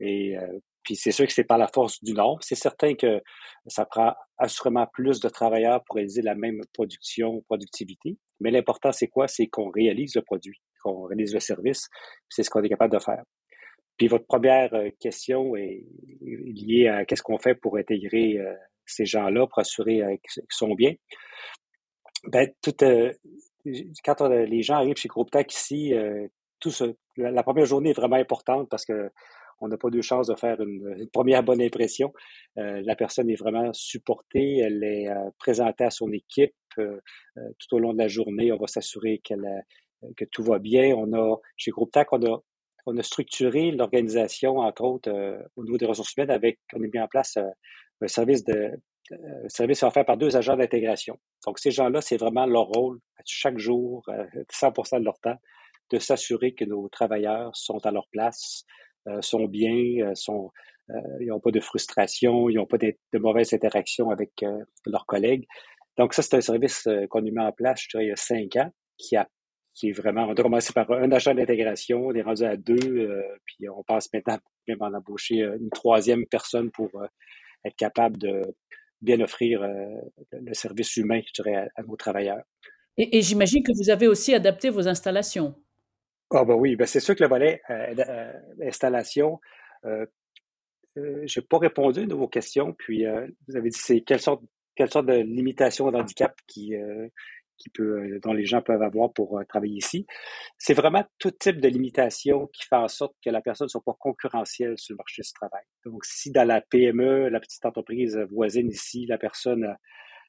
Et 0.00 0.36
euh, 0.36 0.58
puis 0.82 0.96
c'est 0.96 1.12
sûr 1.12 1.26
que 1.26 1.32
c'est 1.32 1.44
par 1.44 1.58
la 1.58 1.68
force 1.68 2.02
du 2.02 2.12
nombre. 2.12 2.42
C'est 2.42 2.56
certain 2.56 2.94
que 2.94 3.20
ça 3.66 3.84
prend 3.84 4.14
assurément 4.38 4.86
plus 4.92 5.20
de 5.20 5.28
travailleurs 5.28 5.82
pour 5.84 5.96
réaliser 5.96 6.22
la 6.22 6.34
même 6.34 6.60
production, 6.72 7.42
productivité. 7.42 8.18
Mais 8.40 8.50
l'important, 8.50 8.92
c'est 8.92 9.08
quoi? 9.08 9.28
C'est 9.28 9.46
qu'on 9.46 9.70
réalise 9.70 10.14
le 10.16 10.22
produit, 10.22 10.60
qu'on 10.82 11.04
réalise 11.04 11.34
le 11.34 11.40
service. 11.40 11.88
C'est 12.28 12.42
ce 12.42 12.50
qu'on 12.50 12.62
est 12.62 12.68
capable 12.68 12.92
de 12.92 12.98
faire. 12.98 13.22
Puis 13.96 14.08
votre 14.08 14.26
première 14.26 14.74
euh, 14.74 14.90
question 14.98 15.54
est 15.56 15.84
liée 16.20 16.88
à 16.88 17.04
qu'est-ce 17.04 17.22
qu'on 17.22 17.38
fait 17.38 17.54
pour 17.54 17.76
intégrer 17.76 18.38
euh, 18.38 18.54
ces 18.86 19.04
gens-là, 19.04 19.46
pour 19.46 19.60
assurer 19.60 20.00
qu'ils 20.32 20.42
sont 20.48 20.74
bien. 20.74 20.94
Ben, 22.24 22.48
tout, 22.62 22.74
quand 24.04 24.20
les 24.22 24.62
gens 24.62 24.76
arrivent 24.76 24.96
chez 24.96 25.08
Groupe 25.08 25.30
ici, 25.48 25.94
euh, 25.94 26.26
tout 26.60 26.72
la, 27.16 27.42
première 27.42 27.66
journée 27.66 27.90
est 27.90 27.94
vraiment 27.94 28.16
importante 28.16 28.68
parce 28.68 28.84
que 28.84 29.10
on 29.60 29.68
n'a 29.68 29.76
pas 29.76 29.90
de 29.90 30.00
chance 30.00 30.26
de 30.26 30.34
faire 30.34 30.60
une, 30.60 31.08
première 31.12 31.44
bonne 31.44 31.62
impression. 31.62 32.12
Euh, 32.58 32.82
la 32.84 32.96
personne 32.96 33.30
est 33.30 33.36
vraiment 33.36 33.72
supportée, 33.72 34.58
elle 34.58 34.82
est 34.82 35.08
euh, 35.08 35.30
présentée 35.38 35.84
à 35.84 35.90
son 35.90 36.10
équipe 36.12 36.54
tout 36.74 37.74
au 37.76 37.78
long 37.78 37.92
de 37.92 37.98
la 37.98 38.08
journée. 38.08 38.50
On 38.50 38.56
va 38.56 38.66
s'assurer 38.66 39.18
qu'elle 39.18 39.46
que 40.16 40.24
tout 40.24 40.42
va 40.42 40.58
bien. 40.58 40.94
On 40.96 41.12
a 41.12 41.36
chez 41.56 41.70
Groupe 41.70 41.96
on 42.12 42.26
a 42.26 42.42
on 42.86 42.96
a 42.96 43.02
structuré 43.04 43.70
l'organisation, 43.70 44.58
entre 44.58 44.82
autres, 44.82 45.12
au 45.54 45.62
niveau 45.62 45.78
des 45.78 45.86
ressources 45.86 46.14
humaines, 46.16 46.32
avec, 46.32 46.58
on 46.74 46.82
a 46.82 46.86
mis 46.92 46.98
en 46.98 47.06
place 47.06 47.36
un 47.36 48.08
service 48.08 48.42
de 48.42 48.72
euh, 49.10 49.48
service 49.48 49.82
offert 49.82 50.04
par 50.04 50.16
deux 50.16 50.36
agents 50.36 50.56
d'intégration. 50.56 51.18
Donc, 51.46 51.58
ces 51.58 51.70
gens-là, 51.70 52.00
c'est 52.00 52.16
vraiment 52.16 52.46
leur 52.46 52.66
rôle, 52.66 53.00
chaque 53.24 53.58
jour, 53.58 54.04
100% 54.08 54.94
euh, 54.94 54.98
de 55.00 55.04
leur 55.04 55.18
temps, 55.18 55.36
de 55.90 55.98
s'assurer 55.98 56.54
que 56.54 56.64
nos 56.64 56.88
travailleurs 56.88 57.54
sont 57.54 57.84
à 57.84 57.90
leur 57.90 58.06
place, 58.08 58.64
euh, 59.08 59.20
sont 59.20 59.46
bien, 59.46 59.74
ils 59.74 61.26
n'ont 61.26 61.40
pas 61.40 61.50
de 61.50 61.60
frustration, 61.60 62.48
ils 62.48 62.56
n'ont 62.56 62.66
pas 62.66 62.78
de, 62.78 62.94
mauvaises 63.14 63.52
interactions 63.52 64.10
avec 64.10 64.30
leurs 64.86 65.06
collègues. 65.06 65.46
Donc, 65.98 66.14
ça, 66.14 66.22
c'est 66.22 66.36
un 66.36 66.40
service 66.40 66.88
qu'on 67.10 67.20
a 67.20 67.30
mis 67.30 67.38
en 67.38 67.52
place, 67.52 67.82
je 67.82 67.88
dirais, 67.90 68.04
il 68.04 68.08
y 68.08 68.12
a 68.12 68.16
cinq 68.16 68.56
ans, 68.56 68.70
qui 68.98 69.16
a 69.16 69.28
qui 69.74 69.88
est 69.88 69.92
vraiment, 69.92 70.26
on 70.26 70.32
a 70.32 70.34
commencé 70.34 70.70
par 70.74 70.90
un 70.90 71.10
agent 71.12 71.34
d'intégration, 71.34 72.08
on 72.08 72.12
est 72.12 72.20
rendu 72.20 72.44
à 72.44 72.58
deux, 72.58 73.24
puis 73.46 73.70
on 73.70 73.82
passe 73.82 74.12
maintenant 74.12 74.36
même 74.68 74.82
à 74.82 74.88
embaucher 74.88 75.36
une 75.36 75.70
troisième 75.70 76.26
personne 76.26 76.70
pour 76.70 76.90
être 77.64 77.76
capable 77.76 78.18
de, 78.18 78.42
bien 79.02 79.20
offrir 79.20 79.62
euh, 79.62 80.00
le 80.32 80.54
service 80.54 80.96
humain, 80.96 81.20
je 81.26 81.42
dirais, 81.42 81.68
à, 81.76 81.82
nos 81.82 81.96
travailleurs. 81.96 82.42
Et, 82.96 83.20
j'imagine 83.22 83.62
que 83.62 83.72
vous 83.76 83.90
avez 83.90 84.06
aussi 84.06 84.34
adapté 84.34 84.70
vos 84.70 84.86
installations. 84.86 85.54
Ah 86.30 86.44
ben 86.44 86.54
oui, 86.54 86.76
ben 86.76 86.86
c'est 86.86 87.00
sûr 87.00 87.14
que 87.14 87.22
le 87.22 87.28
volet 87.28 87.60
euh, 87.68 87.94
euh, 87.98 88.32
installation, 88.62 89.40
euh, 89.84 90.06
je 90.96 91.40
n'ai 91.40 91.46
pas 91.46 91.58
répondu 91.58 92.06
à 92.10 92.14
vos 92.14 92.28
questions, 92.28 92.74
puis 92.74 93.04
vous 93.48 93.56
avez 93.56 93.70
dit 93.70 93.78
c'est 93.78 94.00
quelle 94.02 94.20
sorte, 94.20 94.42
quelle 94.74 94.90
sorte 94.90 95.06
de 95.06 95.14
limitation 95.14 95.90
d'handicap 95.90 96.34
qui, 96.46 96.74
qui 97.62 97.70
peut, 97.70 98.00
euh, 98.00 98.20
dont 98.22 98.32
les 98.32 98.44
gens 98.44 98.60
peuvent 98.60 98.82
avoir 98.82 99.12
pour 99.12 99.38
euh, 99.38 99.44
travailler 99.44 99.76
ici. 99.76 100.06
C'est 100.58 100.74
vraiment 100.74 101.04
tout 101.18 101.30
type 101.30 101.60
de 101.60 101.68
limitation 101.68 102.48
qui 102.52 102.64
fait 102.66 102.76
en 102.76 102.88
sorte 102.88 103.14
que 103.24 103.30
la 103.30 103.40
personne 103.40 103.66
ne 103.66 103.70
soit 103.70 103.84
pas 103.84 103.96
concurrentielle 103.98 104.76
sur 104.76 104.94
le 104.94 104.96
marché 104.98 105.22
du 105.22 105.32
travail. 105.32 105.62
Donc, 105.84 106.04
si 106.04 106.30
dans 106.32 106.46
la 106.46 106.60
PME, 106.60 107.28
la 107.28 107.40
petite 107.40 107.64
entreprise 107.64 108.18
voisine 108.30 108.68
ici, 108.68 109.06
la 109.06 109.18
personne, 109.18 109.64
euh, 109.64 109.74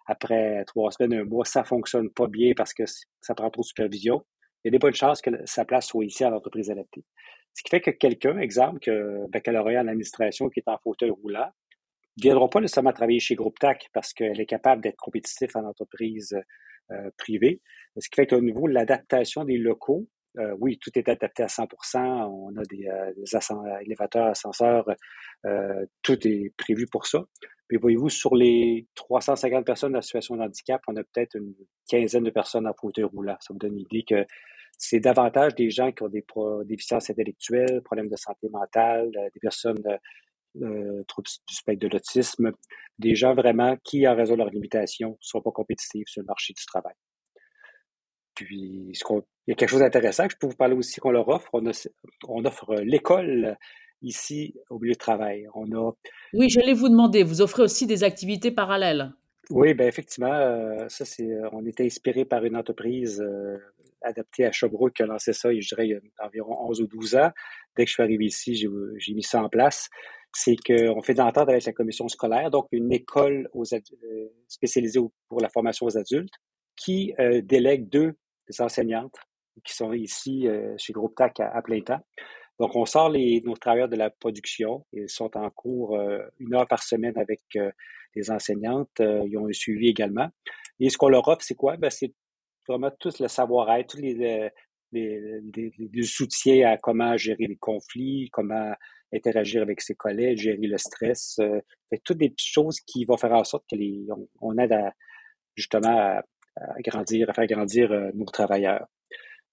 après 0.05 0.63
trois 0.65 0.91
semaines, 0.91 1.13
un 1.13 1.23
mois, 1.23 1.45
ça 1.45 1.63
fonctionne 1.63 2.09
pas 2.09 2.27
bien 2.27 2.53
parce 2.55 2.73
que 2.73 2.83
ça 3.21 3.33
prend 3.33 3.49
trop 3.49 3.61
de 3.61 3.67
supervision, 3.67 4.23
il 4.63 4.67
y 4.67 4.69
a 4.69 4.71
des 4.71 4.79
bonnes 4.79 4.93
chances 4.93 5.21
que 5.21 5.31
sa 5.45 5.65
place 5.65 5.87
soit 5.87 6.05
ici 6.05 6.23
à 6.23 6.29
l'entreprise 6.29 6.69
adaptée. 6.69 7.03
Ce 7.53 7.63
qui 7.63 7.69
fait 7.69 7.81
que 7.81 7.91
quelqu'un, 7.91 8.37
exemple, 8.39 8.79
que 8.79 9.29
baccalauréat 9.29 9.81
en 9.81 9.87
administration 9.87 10.49
qui 10.49 10.59
est 10.59 10.67
en 10.67 10.77
fauteuil 10.83 11.11
roulant, 11.11 11.49
ne 12.17 12.21
viendra 12.21 12.49
pas 12.49 12.61
nécessairement 12.61 12.93
travailler 12.93 13.19
chez 13.19 13.35
Groupe 13.35 13.59
TAC 13.59 13.89
parce 13.93 14.13
qu'elle 14.13 14.39
est 14.39 14.45
capable 14.45 14.81
d'être 14.81 14.97
compétitif 14.97 15.55
en 15.55 15.65
entreprise 15.65 16.35
euh, 16.91 17.09
privé. 17.17 17.61
Ce 17.97 18.09
qui 18.09 18.15
fait 18.15 18.27
qu'au 18.27 18.41
niveau 18.41 18.67
de 18.67 18.73
l'adaptation 18.73 19.45
des 19.45 19.57
locaux, 19.57 20.07
euh, 20.39 20.55
oui, 20.59 20.79
tout 20.79 20.89
est 20.95 21.07
adapté 21.07 21.43
à 21.43 21.47
100% 21.47 21.99
On 21.99 22.57
a 22.57 22.63
des, 22.63 22.87
euh, 22.87 23.11
des 23.15 23.85
élévateurs, 23.85 24.27
ascenseurs, 24.27 24.85
tout 26.01 26.27
est 26.27 26.53
prévu 26.57 26.87
pour 26.91 27.05
ça. 27.05 27.23
Puis 27.67 27.77
voyez-vous, 27.77 28.09
sur 28.09 28.35
les 28.35 28.87
350 28.95 29.65
personnes 29.65 29.95
en 29.95 30.01
situation 30.01 30.35
de 30.35 30.41
handicap, 30.41 30.81
on 30.87 30.95
a 30.95 31.03
peut-être 31.03 31.35
une 31.35 31.53
quinzaine 31.87 32.23
de 32.23 32.29
personnes 32.29 32.67
en 32.67 32.73
fauteuil 32.73 33.05
roulant. 33.05 33.37
Ça 33.39 33.53
vous 33.53 33.59
donne 33.59 33.75
l'idée 33.75 34.03
que 34.07 34.25
c'est 34.77 34.99
davantage 34.99 35.55
des 35.55 35.69
gens 35.69 35.91
qui 35.91 36.03
ont 36.03 36.09
des 36.09 36.25
déficiences 36.65 37.09
intellectuelles, 37.09 37.81
problèmes 37.83 38.09
de 38.09 38.15
santé 38.15 38.49
mentale, 38.49 39.09
euh, 39.15 39.29
des 39.33 39.39
personnes 39.39 39.83
euh, 40.61 41.03
troubles 41.07 41.27
du 41.47 41.55
spectre 41.55 41.87
de 41.87 41.91
l'autisme, 41.91 42.51
des 42.99 43.15
gens 43.15 43.33
vraiment 43.33 43.75
qui, 43.83 44.07
en 44.07 44.15
raison 44.15 44.33
de 44.33 44.39
leurs 44.39 44.49
limitations, 44.49 45.11
ne 45.11 45.15
sont 45.19 45.41
pas 45.41 45.51
compétitifs 45.51 46.07
sur 46.07 46.21
le 46.21 46.27
marché 46.27 46.53
du 46.53 46.65
travail. 46.65 46.95
Puis, 48.35 48.91
ce 48.93 49.03
il 49.45 49.51
y 49.51 49.53
a 49.53 49.55
quelque 49.55 49.69
chose 49.69 49.81
d'intéressant 49.81 50.27
que 50.27 50.33
je 50.33 50.37
peux 50.37 50.47
vous 50.47 50.55
parler 50.55 50.75
aussi 50.75 50.99
qu'on 50.99 51.11
leur 51.11 51.27
offre. 51.27 51.49
On, 51.53 51.61
on 52.27 52.45
offre 52.45 52.75
l'école 52.75 53.57
ici 54.01 54.55
au 54.69 54.79
milieu 54.79 54.93
de 54.93 54.99
travail. 54.99 55.47
On 55.53 55.71
a... 55.71 55.91
Oui, 56.33 56.49
j'allais 56.49 56.73
vous 56.73 56.89
demander, 56.89 57.23
vous 57.23 57.41
offrez 57.41 57.63
aussi 57.63 57.87
des 57.87 58.03
activités 58.03 58.51
parallèles? 58.51 59.13
Oui, 59.49 59.73
ben 59.73 59.87
effectivement, 59.87 60.33
euh, 60.33 60.87
ça 60.87 61.03
c'est, 61.05 61.29
euh, 61.29 61.49
on 61.51 61.65
était 61.65 61.85
inspiré 61.85 62.23
par 62.23 62.45
une 62.45 62.55
entreprise 62.55 63.21
euh, 63.21 63.57
adaptée 64.03 64.45
à 64.45 64.51
Sherbrooke 64.51 64.93
qui 64.93 65.03
a 65.03 65.05
lancé 65.05 65.33
ça, 65.33 65.53
je 65.53 65.67
dirais, 65.67 65.87
il 65.87 65.91
y 65.91 65.95
a 65.95 66.25
environ 66.25 66.69
11 66.69 66.81
ou 66.81 66.87
12 66.87 67.15
ans. 67.15 67.31
Dès 67.75 67.85
que 67.85 67.89
je 67.89 67.93
suis 67.93 68.03
arrivé 68.03 68.25
ici, 68.25 68.55
j'ai, 68.55 69.13
mis 69.13 69.23
ça 69.23 69.43
en 69.43 69.49
place. 69.49 69.89
C'est 70.33 70.55
qu'on 70.55 71.01
fait 71.01 71.13
d'entente 71.13 71.49
avec 71.49 71.63
la 71.65 71.73
commission 71.73 72.07
scolaire, 72.07 72.49
donc 72.49 72.67
une 72.71 72.91
école 72.91 73.49
aux 73.53 73.65
spécialisée 74.47 74.99
pour 75.29 75.41
la 75.41 75.49
formation 75.49 75.85
aux 75.85 75.97
adultes, 75.97 76.33
qui 76.75 77.13
délègue 77.43 77.87
deux 77.89 78.15
enseignantes 78.59 79.15
qui 79.63 79.75
sont 79.75 79.93
ici 79.93 80.47
chez 80.77 80.93
Groupe 80.93 81.15
TAC 81.15 81.39
à 81.39 81.61
plein 81.61 81.81
temps. 81.81 82.01
Donc, 82.59 82.75
on 82.75 82.85
sort 82.85 83.09
les, 83.09 83.41
nos 83.41 83.55
travailleurs 83.55 83.89
de 83.89 83.95
la 83.95 84.09
production. 84.09 84.85
Ils 84.93 85.09
sont 85.09 85.35
en 85.35 85.49
cours 85.49 85.95
euh, 85.97 86.19
une 86.39 86.53
heure 86.53 86.67
par 86.67 86.83
semaine 86.83 87.17
avec 87.17 87.41
euh, 87.55 87.71
les 88.15 88.29
enseignantes. 88.29 88.99
Euh, 88.99 89.23
ils 89.27 89.37
ont 89.37 89.47
un 89.47 89.53
suivi 89.53 89.89
également. 89.89 90.29
Et 90.79 90.89
ce 90.89 90.97
qu'on 90.97 91.09
leur 91.09 91.27
offre, 91.27 91.41
c'est 91.41 91.55
quoi? 91.55 91.77
Ben, 91.77 91.89
c'est 91.89 92.13
vraiment 92.67 92.91
tout 92.99 93.11
le 93.19 93.27
savoir-être, 93.27 93.95
tous 93.95 94.01
les, 94.01 94.51
les, 94.91 95.71
les, 95.77 96.03
soutiens 96.03 96.71
à 96.71 96.77
comment 96.77 97.17
gérer 97.17 97.47
les 97.47 97.57
conflits, 97.57 98.29
comment 98.31 98.73
interagir 99.13 99.61
avec 99.61 99.81
ses 99.81 99.95
collègues, 99.95 100.37
gérer 100.37 100.57
le 100.57 100.77
stress. 100.77 101.39
fait, 101.89 102.01
toutes 102.03 102.17
des 102.17 102.29
petites 102.29 102.53
choses 102.53 102.79
qui 102.81 103.05
vont 103.05 103.17
faire 103.17 103.33
en 103.33 103.43
sorte 103.43 103.65
que 103.69 103.75
les, 103.75 104.05
on, 104.41 104.57
aide 104.57 104.73
à, 104.73 104.93
justement 105.55 105.97
à, 105.97 106.23
grandir, 106.79 107.29
à 107.29 107.33
faire 107.33 107.47
grandir 107.47 107.89
nos 108.13 108.25
travailleurs. 108.25 108.87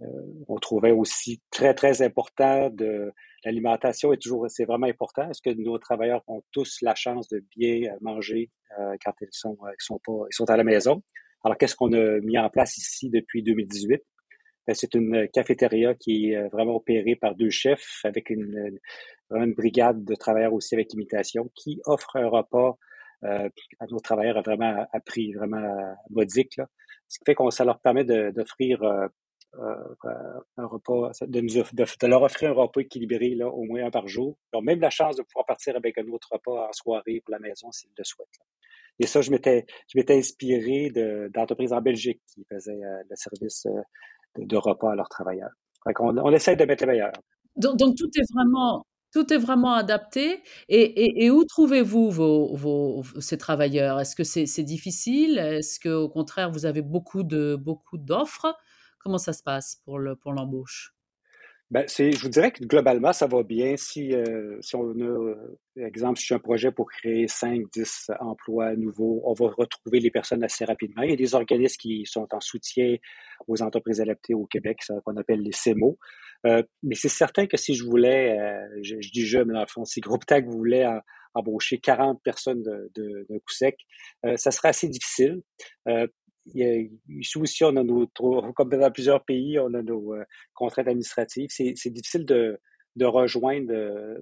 Euh, 0.03 0.07
on 0.49 0.57
trouvait 0.57 0.93
aussi 0.93 1.43
très, 1.51 1.75
très 1.75 2.01
important 2.03 2.71
de 2.71 3.13
l'alimentation 3.45 4.13
est 4.13 4.23
toujours, 4.23 4.47
c'est 4.49 4.65
vraiment 4.65 4.87
important. 4.87 5.29
Est-ce 5.31 5.43
que 5.43 5.51
nos 5.51 5.79
travailleurs 5.79 6.23
ont 6.27 6.43
tous 6.53 6.79
la 6.83 6.95
chance 6.95 7.29
de 7.29 7.45
bien 7.57 7.93
manger 8.01 8.51
euh, 8.79 8.97
quand 9.05 9.13
ils 9.21 9.29
sont, 9.31 9.59
ils 9.69 10.35
sont 10.35 10.51
à 10.51 10.57
la 10.57 10.65
maison? 10.65 11.03
Alors, 11.45 11.57
qu'est-ce 11.57 11.77
qu'on 11.77 11.93
a 11.93 12.21
mis 12.21 12.39
en 12.39 12.51
place 12.51 12.77
ici 12.77 13.11
depuis 13.11 13.43
2018? 13.43 14.03
Ben, 14.67 14.75
c'est 14.75 14.95
une 14.95 15.29
cafétéria 15.29 15.95
qui 15.95 16.33
est 16.33 16.49
vraiment 16.49 16.77
opérée 16.77 17.17
par 17.17 17.35
deux 17.35 17.51
chefs 17.51 18.01
avec 18.05 18.31
une, 18.31 18.79
une 19.31 19.55
brigade 19.55 20.05
de 20.05 20.15
travailleurs 20.15 20.53
aussi 20.53 20.75
avec 20.75 20.93
imitation 20.93 21.51
qui 21.55 21.81
offre 21.87 22.17
un 22.17 22.29
repas 22.29 22.77
euh, 23.25 23.49
à 23.81 23.87
nos 23.87 24.01
travailleurs 24.01 24.43
vraiment 24.43 24.87
à 24.93 25.01
prix 25.01 25.33
vraiment 25.33 25.95
modique. 26.09 26.57
Là. 26.57 26.67
Ce 27.09 27.19
qui 27.19 27.25
fait 27.27 27.35
qu'on 27.35 27.51
ça 27.51 27.65
leur 27.65 27.81
permet 27.81 28.05
d'offrir 28.05 28.83
euh, 28.83 29.09
un 30.57 30.67
repas, 30.67 31.11
de, 31.23 31.41
de, 31.41 32.07
leur 32.07 32.23
offrir 32.23 32.51
un 32.51 32.55
repas 32.55 32.81
équilibré 32.81 33.35
là, 33.35 33.49
au 33.49 33.65
moins 33.65 33.85
un 33.85 33.91
par 33.91 34.09
jour. 34.09 34.39
Ils 34.53 34.57
ont 34.57 34.63
même 34.63 34.81
la 34.81 34.91
chance 34.91 35.17
de 35.17 35.23
pouvoir 35.23 35.45
partir 35.45 35.77
avec 35.77 35.99
un 35.99 36.07
autre 36.09 36.29
repas 36.33 36.69
en 36.69 36.73
soirée 36.73 37.21
pour 37.25 37.33
la 37.33 37.41
maison 37.41 37.71
s'ils 37.73 37.91
le 37.97 38.05
souhaitent. 38.05 38.39
Et 38.99 39.07
ça, 39.07 39.23
je 39.23 39.31
m'étais, 39.31 39.67
je 39.89 39.99
m'étais 39.99 40.17
inspiré 40.17 40.91
d'entreprises 41.33 41.73
en 41.73 41.81
Belgique 41.81 42.21
qui 42.33 42.45
faisaient 42.51 42.73
euh, 42.73 43.03
le 43.09 43.17
service 43.17 43.67
euh, 43.67 43.81
de, 44.39 44.57
repas 44.57 44.93
à 44.93 44.95
leurs 44.95 45.09
travailleurs. 45.09 45.51
on, 45.87 46.17
on, 46.19 46.33
essaie 46.33 46.57
de 46.57 46.65
mettre 46.65 46.85
les 46.85 46.93
meilleurs. 46.93 47.13
Donc, 47.57 47.79
tout 47.97 48.11
est 48.15 48.33
vraiment, 48.33 48.85
tout 49.13 49.33
est 49.33 49.39
vraiment 49.39 49.75
adapté. 49.75 50.43
Et, 50.69 51.31
où 51.31 51.45
trouvez-vous 51.45 52.11
vos, 52.11 52.55
vos, 52.55 53.03
ces 53.21 53.39
travailleurs? 53.39 54.01
Est-ce 54.01 54.15
que 54.15 54.25
c'est, 54.25 54.63
difficile? 54.63 55.39
Est-ce 55.39 55.81
qu'au 55.81 56.09
contraire, 56.09 56.51
vous 56.51 56.67
avez 56.67 56.83
beaucoup, 56.83 57.23
de, 57.23 57.57
beaucoup 57.57 57.99
d'offres? 57.99 58.55
Comment 58.99 59.19
ça 59.19 59.33
se 59.33 59.43
passe 59.43 59.81
pour 59.85 59.99
l'embauche? 59.99 60.95
Ben, 61.71 61.85
c'est, 61.87 62.11
je 62.11 62.21
vous 62.23 62.29
dirais 62.29 62.51
que 62.51 62.65
globalement, 62.65 63.13
ça 63.13 63.29
va 63.29 63.45
bien. 63.45 63.77
Si, 63.77 64.13
euh, 64.13 64.59
si 64.61 64.75
on 64.75 64.91
a, 64.91 65.05
euh, 65.05 65.57
exemple, 65.77 66.19
si 66.19 66.27
j'ai 66.27 66.35
un 66.35 66.41
projet 66.41 66.73
pour 66.73 66.91
créer 66.91 67.29
5, 67.29 67.63
10 67.73 68.11
emplois 68.19 68.75
nouveaux, 68.75 69.23
on 69.25 69.35
va 69.35 69.53
retrouver 69.57 70.01
les 70.01 70.11
personnes 70.11 70.43
assez 70.43 70.65
rapidement. 70.65 71.03
Il 71.03 71.11
y 71.11 71.13
a 71.13 71.17
des 71.17 71.35
organismes 71.37 71.77
qui 71.79 72.05
sont 72.07 72.27
en 72.33 72.41
soutien 72.41 72.97
aux 73.47 73.63
entreprises 73.63 74.01
adaptées 74.01 74.35
au 74.35 74.47
Québec, 74.47 74.81
qu'on 75.05 75.17
appelle 75.17 75.43
les 75.43 75.53
CEMO. 75.53 75.97
Euh, 76.45 76.63
mais 76.83 76.97
c'est 76.97 77.09
certain 77.09 77.47
que 77.47 77.57
si 77.57 77.75
je 77.75 77.85
voulais, 77.85 78.37
je, 78.83 78.97
dis 78.97 79.25
je, 79.27 79.39
mais 79.39 79.55
dans 79.55 79.61
le 79.61 79.67
fond, 79.69 79.85
si 79.85 80.01
Groupe 80.01 80.27
TAG 80.27 80.49
voulait 80.49 80.87
embaucher 81.35 81.79
40 81.79 82.21
personnes 82.25 82.63
de, 82.63 82.91
de, 82.97 83.27
d'un 83.29 83.39
coup 83.39 83.53
sec, 83.53 83.77
ça 84.37 84.51
serait 84.51 84.71
assez 84.71 84.89
difficile 84.89 85.41
ici 85.87 86.11
aussi, 87.37 87.65
on 87.65 87.77
a 87.77 87.83
nos, 87.83 88.07
comme 88.55 88.71
dans 88.71 88.91
plusieurs 88.91 89.25
pays, 89.25 89.59
on 89.59 89.73
a 89.75 89.83
nos 89.83 90.15
euh, 90.15 90.25
contraintes 90.55 90.89
administratives. 90.89 91.49
C'est, 91.51 91.91
difficile 91.91 92.25
de, 92.25 92.59
rejoindre 93.01 93.73
euh, 93.73 94.19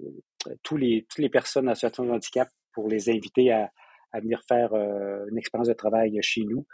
tous 0.63 0.77
les, 0.77 1.07
toutes 1.09 1.21
les 1.21 1.31
personnes 1.31 1.69
en 1.69 1.75
situation 1.75 2.05
de 2.05 2.11
handicap 2.11 2.49
pour 2.73 2.89
les 2.89 3.11
inviter 3.11 3.53
à, 3.53 3.71
venir 4.15 4.41
faire 4.49 4.73
euh, 4.73 5.27
une 5.31 5.39
expérience 5.39 5.69
de 5.69 5.75
travail 5.75 6.19
chez 6.23 6.45
nous. 6.45 6.67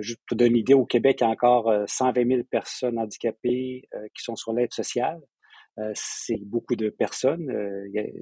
juste 0.00 0.20
pour 0.26 0.36
donner 0.36 0.50
une 0.50 0.56
idée, 0.56 0.74
au 0.74 0.86
Québec, 0.86 1.18
il 1.20 1.24
y 1.24 1.26
a 1.26 1.30
encore 1.30 1.72
120 1.86 2.26
000 2.26 2.42
personnes 2.50 2.98
handicapées 2.98 3.88
qui 4.14 4.22
sont 4.22 4.36
sur 4.36 4.52
l'aide 4.52 4.72
sociale. 4.72 5.20
C'est 5.94 6.40
beaucoup 6.44 6.76
de 6.76 6.90
personnes. 6.90 7.52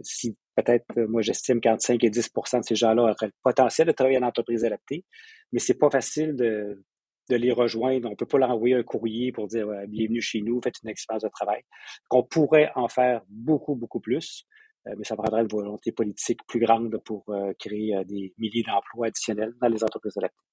si 0.03 0.37
peut-être, 0.57 0.85
euh, 0.99 1.07
moi, 1.07 1.23
j'estime 1.23 1.61
qu'entre 1.61 1.83
5 1.83 2.03
et 2.03 2.11
10 2.11 2.33
de 2.55 2.63
ces 2.63 2.75
gens-là 2.75 3.03
auraient 3.03 3.15
le 3.23 3.33
potentiel 3.43 3.87
de 3.87 3.93
travailler 3.93 4.19
en 4.19 4.23
entreprise 4.23 4.65
adaptée, 4.65 5.05
mais 5.53 5.59
c'est 5.59 5.79
pas 5.79 5.91
facile 5.91 6.35
de, 6.35 6.83
les 7.29 7.53
rejoindre. 7.53 8.09
On 8.11 8.17
peut 8.17 8.27
pas 8.27 8.39
leur 8.39 8.51
envoyer 8.51 8.77
un 8.77 8.83
courrier 8.83 9.33
pour 9.33 9.49
dire 9.49 9.69
bienvenue 9.89 10.21
chez 10.21 10.41
nous, 10.43 10.61
faites 10.63 10.77
une 10.83 10.91
expérience 10.91 11.25
de 11.25 11.29
travail. 11.29 11.63
Qu'on 12.09 12.23
pourrait 12.23 12.71
en 12.77 12.89
faire 12.89 13.23
beaucoup, 13.29 13.75
beaucoup 13.75 14.01
plus, 14.01 14.47
euh, 14.87 14.95
mais 14.97 15.05
ça 15.05 15.17
prendrait 15.17 15.43
une 15.43 15.49
volonté 15.49 15.93
politique 15.93 16.41
plus 16.47 16.61
grande 16.61 16.97
pour 17.05 17.25
euh, 17.29 17.53
créer 17.59 18.01
des 18.05 18.33
milliers 18.39 18.63
d'emplois 18.63 19.09
additionnels 19.09 19.53
dans 19.61 19.69
les 19.69 19.83
entreprises 19.83 20.17
adaptées. 20.17 20.46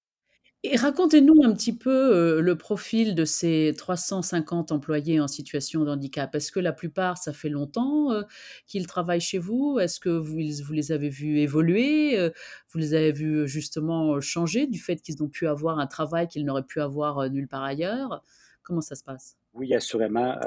Et 0.65 0.77
racontez-nous 0.77 1.43
un 1.43 1.53
petit 1.53 1.75
peu 1.75 1.89
euh, 1.89 2.41
le 2.41 2.57
profil 2.57 3.15
de 3.15 3.25
ces 3.25 3.73
350 3.77 4.71
employés 4.71 5.19
en 5.19 5.27
situation 5.27 5.83
de 5.83 5.91
handicap. 5.91 6.33
Est-ce 6.33 6.53
que 6.53 6.61
la 6.61 6.71
plupart, 6.71 7.17
ça 7.17 7.33
fait 7.33 7.49
longtemps 7.49 8.13
euh, 8.13 8.21
qu'ils 8.65 8.87
travaillent 8.87 9.19
chez 9.19 9.39
vous? 9.39 9.77
Est-ce 9.79 9.99
que 9.99 10.07
vous, 10.07 10.37
les 10.37 10.93
avez 10.93 11.09
vus 11.09 11.39
évoluer 11.39 12.17
euh, 12.17 12.29
Vous 12.69 12.79
les 12.79 12.93
avez 12.93 13.11
vus 13.11 13.45
justement 13.45 14.21
changer 14.21 14.65
du 14.65 14.79
fait 14.79 14.95
qu'ils 14.95 15.21
ont 15.21 15.27
pu 15.27 15.47
avoir 15.47 15.79
un 15.79 15.87
travail 15.87 16.29
qu'ils 16.29 16.45
n'auraient 16.45 16.63
pu 16.63 16.79
avoir 16.79 17.29
nulle 17.29 17.49
part 17.49 17.63
ailleurs? 17.63 18.23
Comment 18.63 18.79
ça 18.79 18.95
se 18.95 19.03
passe? 19.03 19.35
Oui, 19.53 19.73
assurément. 19.75 20.37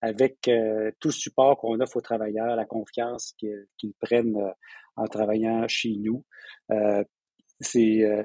avec 0.00 0.50
tout 0.98 1.08
le 1.08 1.12
support 1.12 1.58
qu'on 1.58 1.78
offre 1.78 1.98
aux 1.98 2.00
travailleurs, 2.00 2.56
la 2.56 2.64
confiance 2.64 3.36
qu'ils 3.38 3.94
prennent 4.00 4.36
en 4.96 5.06
travaillant 5.06 5.68
chez 5.68 5.96
nous, 5.96 6.24
euh, 7.76 8.22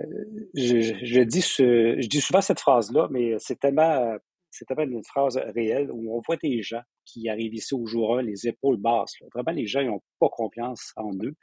je, 0.56 1.22
dis 1.24 1.42
je 1.42 2.08
dis 2.08 2.22
souvent 2.22 2.42
cette 2.42 2.60
phrase-là, 2.60 3.08
mais 3.12 3.36
c'est 3.40 3.60
tellement, 3.60 4.18
c'est 4.52 4.66
tellement 4.66 4.84
une 4.84 5.04
phrase 5.04 5.38
réelle 5.56 5.90
où 5.92 6.16
on 6.16 6.22
voit 6.26 6.38
des 6.38 6.62
gens 6.62 6.82
qui 7.06 7.30
arrivent 7.30 7.54
ici 7.54 7.74
au 7.74 7.86
jour 7.86 8.18
1, 8.18 8.24
les 8.24 8.48
épaules 8.48 8.78
basses. 8.78 9.14
Vraiment, 9.34 9.52
les 9.52 9.68
gens 9.68 9.82
n'ont 9.84 10.02
pas 10.20 10.30
confiance 10.30 10.92
en 10.96 11.12
eux. 11.24 11.36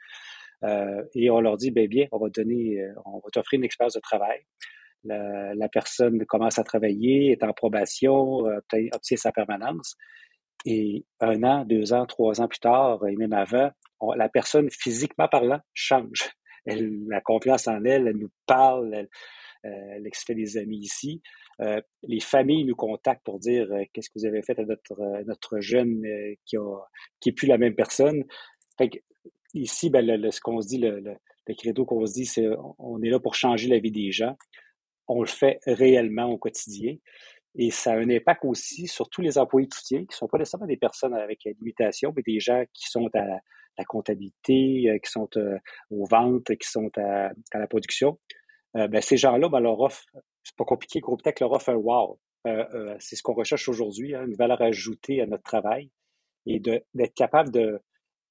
Euh, 0.63 1.03
et 1.13 1.29
on 1.29 1.39
leur 1.39 1.57
dit, 1.57 1.71
ben 1.71 1.87
bien, 1.87 2.07
on 2.11 2.17
va 2.17 2.29
donner, 2.29 2.79
euh, 2.79 2.93
on 3.05 3.17
va 3.17 3.29
t'offrir 3.31 3.57
une 3.57 3.65
expérience 3.65 3.93
de 3.93 3.99
travail. 3.99 4.39
La, 5.03 5.53
la, 5.53 5.69
personne 5.69 6.25
commence 6.25 6.57
à 6.57 6.63
travailler, 6.63 7.31
est 7.31 7.43
en 7.43 7.53
probation, 7.53 8.39
obtient 8.39 9.17
sa 9.17 9.31
permanence. 9.31 9.95
Et 10.65 11.05
un 11.19 11.43
an, 11.43 11.65
deux 11.65 11.93
ans, 11.93 12.05
trois 12.07 12.41
ans 12.41 12.47
plus 12.47 12.59
tard, 12.59 13.05
et 13.07 13.15
même 13.15 13.33
avant, 13.33 13.69
la 14.15 14.27
personne, 14.27 14.69
physiquement 14.71 15.27
parlant, 15.27 15.59
change 15.73 16.31
elle 16.67 17.07
la 17.07 17.21
confiance 17.21 17.67
en 17.67 17.83
elle, 17.85 18.07
elle 18.07 18.17
nous 18.17 18.31
parle, 18.45 18.93
elle, 18.93 19.09
euh, 19.65 19.95
elle 19.95 20.09
fait 20.13 20.35
des 20.35 20.57
amis 20.57 20.79
ici. 20.79 21.21
Euh, 21.61 21.81
les 22.03 22.19
familles 22.19 22.65
nous 22.65 22.75
contactent 22.75 23.23
pour 23.23 23.39
dire 23.39 23.71
euh, 23.71 23.83
qu'est-ce 23.91 24.09
que 24.09 24.19
vous 24.19 24.25
avez 24.25 24.41
fait 24.41 24.59
à 24.59 24.63
notre, 24.63 25.59
jeune 25.59 26.03
qui 26.45 26.57
a 26.57 26.79
qui 27.19 27.29
est 27.29 27.33
plus 27.33 27.47
la 27.47 27.57
même 27.57 27.75
personne. 27.75 28.23
Ici, 29.53 29.89
ben, 29.89 30.05
le, 30.05 30.29
ce 30.29 30.41
qu'on 30.41 30.61
se 30.61 30.67
dit, 30.67 30.77
le, 30.77 30.99
le, 30.99 31.15
le 31.47 31.55
credo 31.55 31.85
qu'on 31.85 32.05
se 32.05 32.13
dit, 32.13 32.25
c'est 32.25 32.47
on 32.77 33.01
est 33.01 33.09
là 33.09 33.19
pour 33.19 33.33
changer 33.33 33.69
la 33.69 33.79
vie 33.79 33.91
des 33.91 34.11
gens. 34.11 34.35
On 35.07 35.21
le 35.21 35.27
fait 35.27 35.59
réellement 35.65 36.25
au 36.25 36.37
quotidien. 36.37 36.95
Et 37.55 37.71
ça 37.71 37.93
a 37.93 37.97
un 37.97 38.09
impact 38.09 38.45
aussi 38.45 38.87
sur 38.87 39.09
tous 39.09 39.21
les 39.21 39.37
employés 39.37 39.67
de 39.67 39.73
soutien, 39.73 39.99
qui 39.99 40.09
ne 40.09 40.15
sont 40.15 40.27
pas 40.27 40.37
nécessairement 40.37 40.67
des 40.67 40.77
personnes 40.77 41.15
avec 41.15 41.43
limitation, 41.59 42.13
mais 42.15 42.21
des 42.21 42.39
gens 42.39 42.63
qui 42.71 42.87
sont 42.87 43.09
à, 43.15 43.39
la 43.77 43.85
comptabilité, 43.85 44.99
qui 45.03 45.11
sont 45.11 45.29
aux 45.91 46.05
ventes, 46.05 46.55
qui 46.55 46.67
sont 46.67 46.89
à, 46.97 47.31
la 47.53 47.67
production. 47.67 48.19
ben, 48.73 49.01
ces 49.01 49.17
gens-là, 49.17 49.49
ben, 49.49 49.59
leur 49.59 49.79
offre, 49.79 50.03
c'est 50.43 50.55
pas 50.55 50.65
compliqué, 50.65 50.99
Groupe 50.99 51.21
Tech 51.21 51.39
leur 51.39 51.51
offre 51.51 51.69
un 51.69 51.75
wow. 51.75 52.19
c'est 52.99 53.15
ce 53.15 53.23
qu'on 53.23 53.33
recherche 53.33 53.67
aujourd'hui, 53.69 54.15
hein, 54.15 54.25
une 54.25 54.35
valeur 54.35 54.61
ajoutée 54.61 55.21
à 55.21 55.25
notre 55.25 55.43
travail 55.43 55.89
et 56.45 56.59
d'être 56.59 57.13
capable 57.15 57.51
de, 57.51 57.79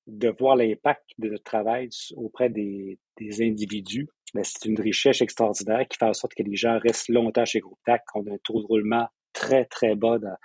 de 0.06 0.34
voir 0.38 0.56
l'impact 0.56 1.04
de 1.18 1.28
notre 1.28 1.44
travail 1.44 1.90
auprès 2.16 2.48
des, 2.48 2.98
des 3.18 3.42
individus, 3.42 4.08
ben, 4.34 4.44
c'est 4.44 4.66
une 4.66 4.80
richesse 4.80 5.20
extraordinaire 5.20 5.86
qui 5.88 5.96
fait 5.98 6.06
en 6.06 6.12
sorte 6.12 6.34
que 6.34 6.42
les 6.42 6.56
gens 6.56 6.78
restent 6.78 7.08
longtemps 7.08 7.44
chez 7.44 7.60
Groupe 7.60 7.78
TAC, 7.84 8.04
qu'on 8.06 8.26
a 8.26 8.34
un 8.34 8.38
taux 8.42 8.60
de 8.60 8.66
roulement 8.66 9.08
très, 9.32 9.64
très 9.64 9.94
bas 9.94 10.18
dans, 10.18 10.36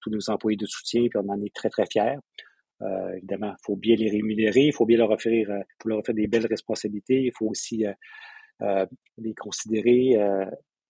tous 0.00 0.10
nos 0.10 0.30
employés 0.30 0.56
de 0.56 0.66
soutien, 0.66 1.02
puis 1.08 1.20
on 1.22 1.28
en 1.28 1.40
est 1.42 1.54
très, 1.54 1.68
très 1.68 1.86
fiers. 1.86 2.16
Euh, 2.82 3.12
évidemment, 3.16 3.52
il 3.58 3.64
faut 3.64 3.76
bien 3.76 3.96
les 3.96 4.10
rémunérer, 4.10 4.62
il 4.62 4.72
faut 4.72 4.86
bien 4.86 4.98
leur 4.98 5.10
offrir, 5.10 5.50
euh, 5.50 5.60
leur 5.84 5.98
offrir 5.98 6.14
des 6.14 6.26
belles 6.26 6.46
responsabilités, 6.46 7.22
il 7.22 7.32
faut 7.36 7.46
aussi 7.46 7.84
euh, 8.62 8.86
les 9.18 9.34
considérer. 9.34 10.16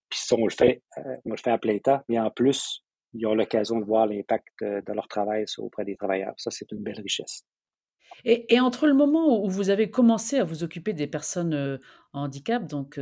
puis 0.09 0.19
si 0.19 0.33
on 0.33 0.45
le 0.45 0.51
fait, 0.51 0.81
on 1.25 1.31
le 1.31 1.37
fait 1.37 1.51
à 1.51 1.57
plein 1.57 1.77
temps, 1.79 2.01
mais 2.09 2.19
en 2.19 2.29
plus, 2.29 2.83
ils 3.13 3.25
ont 3.25 3.35
l'occasion 3.35 3.79
de 3.79 3.85
voir 3.85 4.07
l'impact 4.07 4.47
de 4.61 4.93
leur 4.93 5.07
travail 5.07 5.45
auprès 5.57 5.85
des 5.85 5.95
travailleurs. 5.95 6.33
Ça, 6.37 6.51
c'est 6.51 6.71
une 6.71 6.81
belle 6.81 6.99
richesse. 7.01 7.45
Et, 8.25 8.59
entre 8.59 8.87
le 8.87 8.93
moment 8.93 9.43
où 9.43 9.49
vous 9.49 9.69
avez 9.69 9.89
commencé 9.89 10.37
à 10.37 10.43
vous 10.43 10.63
occuper 10.63 10.93
des 10.93 11.07
personnes 11.07 11.79
en 12.13 12.23
handicap, 12.23 12.65
donc 12.65 12.99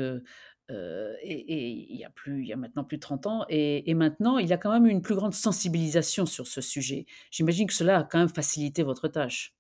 et, 0.70 1.70
il 1.70 1.96
y 1.96 2.54
a 2.54 2.56
maintenant 2.56 2.84
plus 2.84 2.98
de 2.98 3.02
30 3.02 3.28
ans, 3.28 3.46
et, 3.50 3.94
maintenant 3.94 4.38
il 4.38 4.48
y 4.48 4.54
a 4.54 4.58
quand 4.58 4.72
même 4.72 4.86
une 4.86 5.02
plus 5.02 5.16
grande 5.16 5.34
sensibilisation 5.34 6.26
sur 6.26 6.48
ce 6.48 6.62
sujet. 6.62 7.06
J'imagine 7.32 7.68
que 7.68 7.74
cela 7.74 8.00
a 8.00 8.04
quand 8.04 8.20
même 8.20 8.30
facilité 8.30 8.84
votre 8.84 9.08
tâche. 9.08 9.54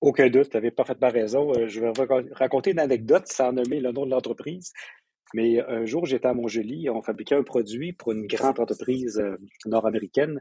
Aucun 0.00 0.28
doute, 0.28 0.50
tu 0.50 0.56
n'avais 0.56 0.70
parfaitement 0.70 1.10
raison. 1.10 1.52
Je 1.66 1.80
vais 1.80 1.92
raconter 2.32 2.72
une 2.72 2.78
anecdote 2.78 3.26
sans 3.26 3.52
nommer 3.52 3.80
le 3.80 3.92
nom 3.92 4.04
de 4.04 4.10
l'entreprise. 4.10 4.72
Mais 5.32 5.60
un 5.60 5.86
jour, 5.86 6.04
j'étais 6.04 6.28
à 6.28 6.34
Montjoli, 6.34 6.90
on 6.90 7.00
fabriquait 7.00 7.34
un 7.34 7.42
produit 7.42 7.92
pour 7.92 8.12
une 8.12 8.26
grande 8.26 8.60
entreprise 8.60 9.20
nord-américaine. 9.66 10.40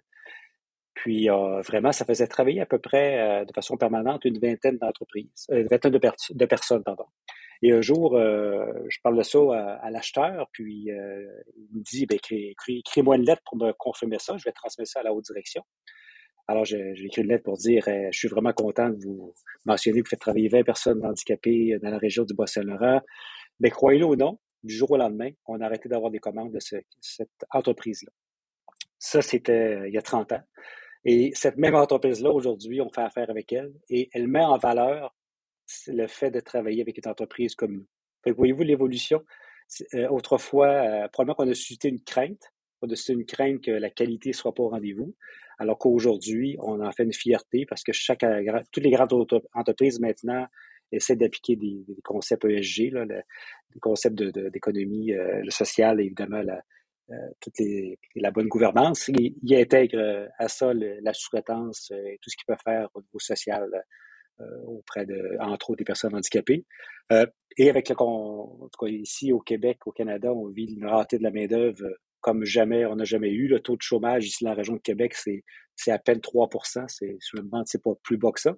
Puis 0.93 1.29
euh, 1.29 1.61
vraiment, 1.61 1.91
ça 1.91 2.05
faisait 2.05 2.27
travailler 2.27 2.61
à 2.61 2.65
peu 2.65 2.79
près 2.79 3.19
euh, 3.19 3.45
de 3.45 3.51
façon 3.53 3.77
permanente 3.77 4.25
une 4.25 4.39
vingtaine 4.39 4.77
d'entreprises, 4.77 5.47
euh, 5.51 5.61
une 5.61 5.67
vingtaine 5.67 5.91
de, 5.91 6.45
personnes, 6.45 6.83
pardon. 6.83 7.05
Et 7.61 7.71
un 7.71 7.81
jour, 7.81 8.17
je 8.17 8.97
parle 9.03 9.17
de 9.17 9.23
ça 9.23 9.39
à, 9.81 9.89
l'acheteur, 9.91 10.47
puis 10.51 10.85
il 10.87 11.77
me 11.77 11.81
dit, 11.81 12.05
ben, 12.05 12.17
écris-moi 12.67 13.15
une 13.15 13.23
lettre 13.23 13.41
pour 13.45 13.57
me 13.57 13.71
confirmer 13.73 14.19
ça, 14.19 14.37
je 14.37 14.43
vais 14.43 14.51
transmettre 14.51 14.91
ça 14.91 14.99
à 14.99 15.03
la 15.03 15.13
haute 15.13 15.25
direction. 15.25 15.63
Alors, 16.47 16.65
j'ai 16.65 16.93
écrit 17.05 17.21
une 17.21 17.29
lettre 17.29 17.43
pour 17.43 17.57
dire, 17.57 17.85
je 17.85 18.17
suis 18.17 18.27
vraiment 18.27 18.51
content 18.51 18.89
de 18.89 18.97
vous 19.01 19.33
mentionner 19.65 19.99
que 20.01 20.07
vous 20.07 20.09
faites 20.09 20.19
travailler 20.19 20.49
20 20.49 20.63
personnes 20.63 21.05
handicapées 21.05 21.77
dans 21.81 21.89
la 21.89 21.97
région 21.97 22.25
du 22.25 22.33
Bas-Saint-Laurent. 22.33 22.99
Mais 23.61 23.69
croyez-le 23.69 24.05
ou 24.05 24.15
non, 24.17 24.39
du 24.63 24.73
jour 24.73 24.91
au 24.91 24.97
lendemain, 24.97 25.29
on 25.45 25.61
a 25.61 25.65
arrêté 25.65 25.87
d'avoir 25.87 26.11
des 26.11 26.19
commandes 26.19 26.51
de 26.51 26.59
cette 26.59 27.27
entreprise-là. 27.51 28.11
Ça, 28.99 29.21
c'était 29.21 29.87
il 29.87 29.93
y 29.93 29.97
a 29.97 30.01
30 30.01 30.33
ans. 30.33 30.43
Et 31.05 31.31
cette 31.33 31.57
même 31.57 31.75
entreprise-là, 31.75 32.31
aujourd'hui, 32.31 32.81
on 32.81 32.89
fait 32.89 33.01
affaire 33.01 33.29
avec 33.29 33.51
elle 33.51 33.73
et 33.89 34.09
elle 34.13 34.27
met 34.27 34.43
en 34.43 34.57
valeur 34.57 35.13
le 35.87 36.07
fait 36.07 36.31
de 36.31 36.39
travailler 36.39 36.81
avec 36.81 36.97
une 36.97 37.09
entreprise 37.09 37.55
comme 37.55 37.73
nous. 38.25 38.33
Voyez-vous 38.33 38.63
l'évolution? 38.63 39.23
Euh, 39.93 40.07
autrefois, 40.09 40.67
euh, 40.67 41.07
probablement 41.07 41.35
qu'on 41.35 41.49
a 41.49 41.53
suscité 41.53 41.89
une 41.89 42.01
crainte. 42.01 42.51
On 42.81 42.87
a 42.87 42.95
suscité 42.95 43.13
une 43.13 43.25
crainte 43.25 43.61
que 43.61 43.71
la 43.71 43.89
qualité 43.89 44.29
ne 44.29 44.33
soit 44.33 44.53
pas 44.53 44.63
au 44.63 44.69
rendez-vous. 44.69 45.15
Alors 45.57 45.77
qu'aujourd'hui, 45.77 46.57
on 46.59 46.81
en 46.81 46.91
fait 46.91 47.03
une 47.03 47.13
fierté 47.13 47.65
parce 47.65 47.83
que 47.83 47.91
chaque, 47.93 48.23
euh, 48.23 48.61
toutes 48.71 48.83
les 48.83 48.91
grandes 48.91 49.13
entreprises 49.53 49.99
maintenant 49.99 50.47
essaient 50.91 51.15
d'appliquer 51.15 51.55
des, 51.55 51.83
concepts 52.03 52.45
ESG, 52.45 52.91
des 52.91 53.79
concepts 53.79 54.15
d'économie 54.15 55.11
de, 55.11 55.49
sociale, 55.49 56.01
évidemment, 56.01 56.41
la, 56.41 58.31
bonne 58.31 58.47
gouvernance. 58.47 59.07
Il, 59.07 59.35
il 59.41 59.55
intègre 59.55 59.97
euh, 59.97 60.27
à 60.37 60.47
ça 60.47 60.71
la 60.73 61.13
sous-traitance 61.13 61.91
et 61.91 62.19
tout 62.21 62.29
ce 62.29 62.35
qu'il 62.35 62.45
peut 62.45 62.61
faire 62.63 62.89
au 62.93 63.01
niveau 63.01 63.19
social 63.19 63.69
auprès 64.65 65.05
de, 65.05 65.37
entre 65.39 65.71
autres, 65.71 65.79
des 65.79 65.83
personnes 65.83 66.15
handicapées. 66.15 66.65
et 67.57 67.69
avec 67.69 67.89
le, 67.89 67.95
en 67.99 68.69
tout 68.71 68.85
cas, 68.85 68.91
ici 68.91 69.31
au 69.31 69.39
Québec, 69.39 69.85
au 69.85 69.91
Canada, 69.91 70.33
on 70.33 70.47
vit 70.49 70.73
une 70.73 70.85
rareté 70.85 71.17
de 71.17 71.23
la 71.23 71.31
main-d'œuvre 71.31 71.83
comme 72.23 72.45
jamais, 72.45 72.85
on 72.85 72.95
n'a 72.95 73.03
jamais 73.03 73.29
eu. 73.29 73.47
Le 73.47 73.59
taux 73.59 73.75
de 73.75 73.81
chômage 73.81 74.25
ici 74.25 74.45
dans 74.45 74.51
la 74.51 74.55
région 74.55 74.75
de 74.75 74.81
Québec, 74.81 75.13
c'est, 75.13 75.43
c'est 75.75 75.91
à 75.91 75.99
peine 75.99 76.19
3% 76.19 76.85
C'est, 76.87 77.17
je 77.19 77.37
me 77.37 77.43
demande, 77.43 77.67
c'est 77.67 77.83
pas 77.83 77.91
plus 78.01 78.17
bas 78.17 78.31
que 78.31 78.39
ça. 78.39 78.55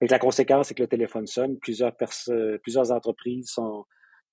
Et 0.00 0.06
la 0.08 0.18
conséquence, 0.18 0.68
c'est 0.68 0.74
que 0.74 0.82
le 0.82 0.88
téléphone 0.88 1.26
sonne. 1.26 1.58
Plusieurs, 1.58 1.94
plusieurs 2.62 2.92
entreprises 2.92 3.50
sont, 3.50 3.84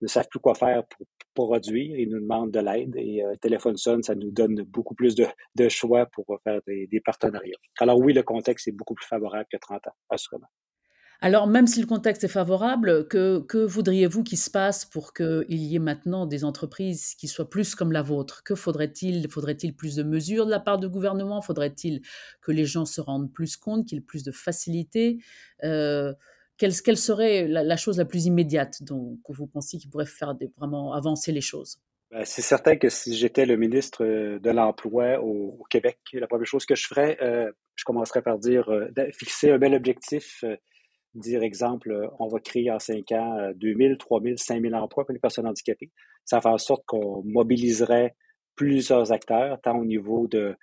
ne 0.01 0.08
savent 0.08 0.27
plus 0.29 0.39
quoi 0.39 0.56
faire 0.56 0.84
pour, 0.86 1.08
produire. 1.34 1.97
Ils 1.97 2.10
nous 2.10 2.19
demandent 2.19 2.51
de 2.51 2.60
l'aide 2.60 2.95
et 2.95 3.23
euh, 3.23 3.36
téléphone 3.38 3.75
sonne, 3.75 4.03
ça 4.03 4.13
nous 4.13 4.29
donne 4.29 4.62
beaucoup 4.63 4.93
plus 4.93 5.15
de, 5.15 5.69
choix 5.69 6.06
pour 6.06 6.25
faire 6.43 6.60
des, 6.67 7.01
partenariats. 7.03 7.58
Alors 7.79 7.97
oui, 7.97 8.13
le 8.13 8.21
contexte 8.21 8.67
est 8.67 8.71
beaucoup 8.71 8.93
plus 8.93 9.08
favorable 9.08 9.47
que 9.51 9.58
30 9.58 9.88
ans, 9.88 9.95
assurément. 10.10 10.47
Alors, 11.21 11.47
même 11.47 11.67
si 11.67 11.79
le 11.79 11.88
contexte 11.88 12.25
est 12.25 12.27
favorable, 12.27 13.08
que, 13.08 13.39
que 13.39 13.60
voudriez-vous 13.60 14.23
qu'il 14.23 14.38
se 14.38 14.49
passe 14.49 14.84
pour 14.84 15.13
qu'il 15.13 15.45
y 15.49 15.73
ait 15.73 15.79
maintenant 15.79 16.25
des 16.25 16.43
entreprises 16.43 17.15
qui 17.15 17.29
soient 17.29 17.49
plus 17.49 17.75
comme 17.75 17.93
la 17.93 18.01
vôtre? 18.01 18.43
Que 18.43 18.56
faudrait-il 18.56 19.29
Faudrait-il 19.29 19.73
plus 19.73 19.95
de 19.95 20.03
mesures 20.03 20.45
de 20.45 20.51
la 20.51 20.60
part 20.60 20.79
du 20.79 20.89
gouvernement? 20.89 21.41
Faudrait-il 21.41 22.01
que 22.41 22.51
les 22.51 22.65
gens 22.65 22.84
se 22.84 22.99
rendent 22.99 23.32
plus 23.32 23.56
compte, 23.56 23.88
qu'il 23.88 23.99
y 23.99 24.01
ait 24.01 24.06
plus 24.06 24.23
de 24.23 24.34
facilité? 24.34 25.23
Euh, 25.63 26.13
quelle, 26.57 26.97
serait 26.97 27.47
la, 27.47 27.77
chose 27.77 27.97
la 27.97 28.05
plus 28.05 28.25
immédiate 28.25 28.81
dont 28.83 29.17
vous 29.27 29.47
pensez 29.47 29.77
qui 29.77 29.87
pourrait 29.87 30.05
faire 30.05 30.35
vraiment 30.57 30.93
avancer 30.93 31.31
les 31.31 31.41
choses? 31.41 31.79
Ben, 32.13 32.25
c'est 32.25 32.43
certain 32.43 32.75
que 32.75 32.89
si 32.89 33.15
j'étais 33.15 33.47
le 33.47 33.57
ministre 33.57 34.05
euh, 34.05 34.37
de 34.37 34.51
l'Emploi 34.51 35.19
au, 35.19 35.63
Québec, 35.69 35.97
la 36.13 36.27
première 36.27 36.45
chose 36.45 36.65
que 36.65 36.75
je 36.75 36.85
ferais, 36.85 37.17
euh, 37.23 37.51
je 37.75 37.83
commencerais 37.85 38.21
par 38.21 38.37
dire 38.37 38.69
euh, 38.69 38.87
fixer 39.11 39.49
un 39.49 39.57
bel 39.57 39.73
objectif, 39.73 40.43
dire 41.15 41.41
exemple, 41.41 42.09
on 42.19 42.27
va 42.27 42.39
créer 42.39 42.69
en 42.69 42.77
cinq 42.77 43.11
ans 43.13 43.51
2000, 43.55 43.97
3000, 43.97 44.37
5000 44.37 44.75
emplois 44.75 45.05
pour 45.05 45.13
les 45.13 45.19
personnes 45.19 45.47
handicapées. 45.47 45.89
Ça 46.23 46.39
fait 46.39 46.49
en 46.49 46.59
sorte 46.59 46.83
qu'on 46.85 47.23
mobiliserait 47.25 48.15
plusieurs 48.55 49.11
acteurs, 49.11 49.59
tant 49.61 49.75
au 49.75 49.85
niveau 49.85 50.27
de 50.27 50.55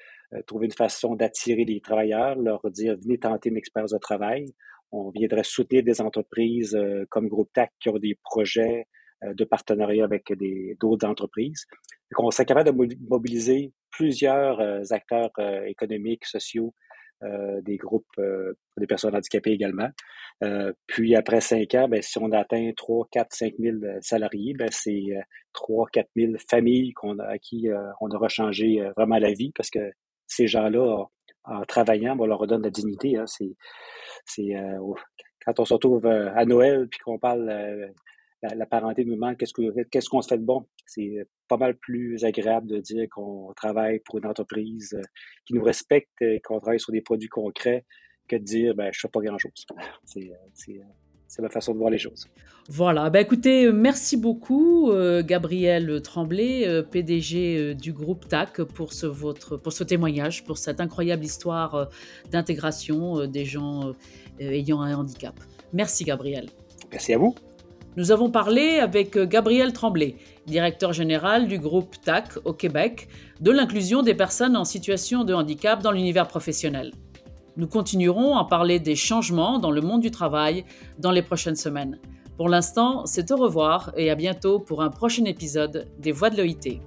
trouver 0.47 0.67
une 0.67 0.73
façon 0.73 1.17
d'attirer 1.17 1.65
les 1.65 1.81
travailleurs, 1.81 2.37
leur 2.37 2.61
dire 2.71 2.95
venez 3.03 3.19
tenter 3.19 3.49
une 3.49 3.57
expérience 3.57 3.91
de 3.91 3.99
travail, 3.99 4.55
on 4.93 5.11
viendrait 5.11 5.45
soutenir 5.45 5.83
des 5.83 6.01
entreprises 6.01 6.75
euh, 6.75 7.05
comme 7.11 7.29
Groupe 7.29 7.53
TAC 7.53 7.73
qui 7.81 7.89
ont 7.89 7.99
des 7.99 8.19
projets 8.23 8.87
euh, 9.25 9.35
de 9.35 9.45
partenariat 9.45 10.05
avec 10.05 10.33
d'autres 10.81 11.07
entreprises. 11.07 11.67
on 12.19 12.31
serait 12.31 12.47
capable 12.47 12.73
de 12.73 12.97
mobiliser 13.09 13.73
plusieurs 13.91 14.61
euh, 14.61 14.83
acteurs 14.91 15.31
économiques, 15.67 16.25
sociaux, 16.25 16.75
des 17.63 17.77
groupes 17.77 18.19
des 18.79 18.87
personnes 18.87 19.15
handicapées 19.15 19.51
également. 19.51 19.91
puis 20.87 21.15
après 21.15 21.43
cinq 21.43 21.75
ans, 21.75 21.87
ben, 21.87 22.01
si 22.01 22.17
on 22.17 22.33
atteint 22.33 22.73
3, 22.75 23.09
4, 23.13 23.29
5 23.31 23.55
000 23.59 23.77
salariés, 24.01 24.55
ben, 24.55 24.71
c'est 24.73 25.09
3, 25.53 25.89
4 25.93 26.09
000 26.17 26.33
familles 26.49 26.95
qu'on 26.95 27.19
à 27.19 27.37
qui 27.37 27.69
on 28.01 28.09
aura 28.09 28.29
changé 28.31 28.81
vraiment 28.97 29.19
la 29.19 29.33
vie 29.33 29.53
parce 29.55 29.69
que 29.69 29.93
ces 30.27 30.47
gens-là 30.47 31.05
en 31.45 31.65
travaillant, 31.65 32.17
on 32.19 32.27
leur 32.27 32.39
redonne 32.39 32.63
la 32.63 32.71
dignité. 32.71 33.17
Hein. 33.17 33.27
C'est, 33.27 33.57
c'est 34.27 34.57
euh, 34.57 34.79
quand 35.45 35.59
on 35.61 35.65
se 35.65 35.75
retrouve 35.75 36.07
euh, 36.07 36.33
à 36.35 36.45
Noël 36.45 36.89
puis 36.89 37.01
qu'on 37.01 37.19
parle 37.19 37.49
euh, 37.49 37.89
la, 38.43 38.67
parenté 38.67 39.05
nous 39.05 39.15
demande 39.15 39.37
qu'est-ce, 39.37 39.53
que, 39.53 39.83
qu'est-ce 39.85 40.09
qu'on 40.09 40.23
se 40.23 40.29
fait 40.29 40.39
de 40.39 40.45
bon. 40.45 40.67
C'est 40.87 41.27
pas 41.49 41.57
mal 41.57 41.77
plus 41.77 42.25
agréable 42.25 42.67
de 42.67 42.79
dire 42.79 43.07
qu'on 43.11 43.53
travaille 43.55 44.01
pour 44.01 44.19
une 44.19 44.27
entreprise 44.27 44.99
qui 45.45 45.55
nous 45.55 45.63
respecte 45.63 46.23
et 46.23 46.41
qu'on 46.41 46.59
travaille 46.59 46.81
sur 46.81 46.93
des 46.93 47.03
produits 47.03 47.29
concrets 47.29 47.85
que 48.29 48.37
de 48.37 48.45
dire 48.45 48.75
ben, 48.75 48.91
je 48.93 48.99
ne 48.99 49.01
fais 49.03 49.09
pas 49.09 49.21
grand-chose. 49.21 49.53
C'est, 50.05 50.31
c'est, 50.55 50.81
c'est 51.31 51.43
ma 51.43 51.49
façon 51.49 51.73
de 51.73 51.79
voir 51.79 51.91
les 51.91 51.99
choses. 51.99 52.27
Voilà, 52.69 53.09
bah 53.09 53.21
écoutez, 53.21 53.67
euh, 53.67 53.73
merci 53.73 54.17
beaucoup 54.17 54.91
euh, 54.91 55.23
Gabriel 55.23 56.03
Tremblay, 56.03 56.67
euh, 56.67 56.83
PDG 56.83 57.77
du 57.77 57.93
groupe 57.93 58.27
TAC, 58.27 58.63
pour 58.65 58.93
ce, 58.93 59.07
votre, 59.07 59.57
pour 59.57 59.73
ce 59.73 59.85
témoignage, 59.85 60.43
pour 60.45 60.59
cette 60.59 60.81
incroyable 60.81 61.25
histoire 61.25 61.89
d'intégration 62.33 63.27
des 63.27 63.45
gens 63.45 63.93
ayant 64.41 64.83
un 64.83 64.97
handicap. 64.97 65.35
Merci 65.73 66.03
Gabriel. 66.03 66.49
Merci 66.91 67.15
à 67.15 67.19
vous. 67.19 67.35
Nous 67.97 68.11
avons 68.11 68.31
parlé 68.31 68.79
avec 68.81 69.17
Gabriel 69.17 69.73
Tremblay, 69.73 70.17
directeur 70.47 70.93
général 70.93 71.47
du 71.47 71.59
groupe 71.59 71.95
TAC 72.03 72.39
au 72.45 72.53
Québec, 72.53 73.09
de 73.41 73.53
l'inclusion 73.53 74.03
des 74.03 74.15
personnes 74.15 74.57
en 74.57 74.65
situation 74.65 75.23
de 75.23 75.33
handicap 75.33 75.81
dans 75.81 75.93
l'univers 75.93 76.27
professionnel. 76.27 76.93
Nous 77.57 77.67
continuerons 77.67 78.37
à 78.37 78.45
parler 78.45 78.79
des 78.79 78.97
changements 78.97 79.59
dans 79.59 79.71
le 79.71 79.81
monde 79.81 80.01
du 80.01 80.11
travail 80.11 80.65
dans 80.99 81.11
les 81.11 81.23
prochaines 81.23 81.57
semaines. 81.57 81.99
Pour 82.37 82.49
l'instant, 82.49 83.05
c'est 83.07 83.31
au 83.33 83.37
revoir 83.37 83.93
et 83.97 84.11
à 84.11 84.15
bientôt 84.15 84.61
pour 84.61 84.83
un 84.83 84.91
prochain 84.91 85.25
épisode 85.25 85.89
des 85.99 86.13
Voix 86.13 86.31
de 86.31 86.37
l'OIT. 86.37 86.81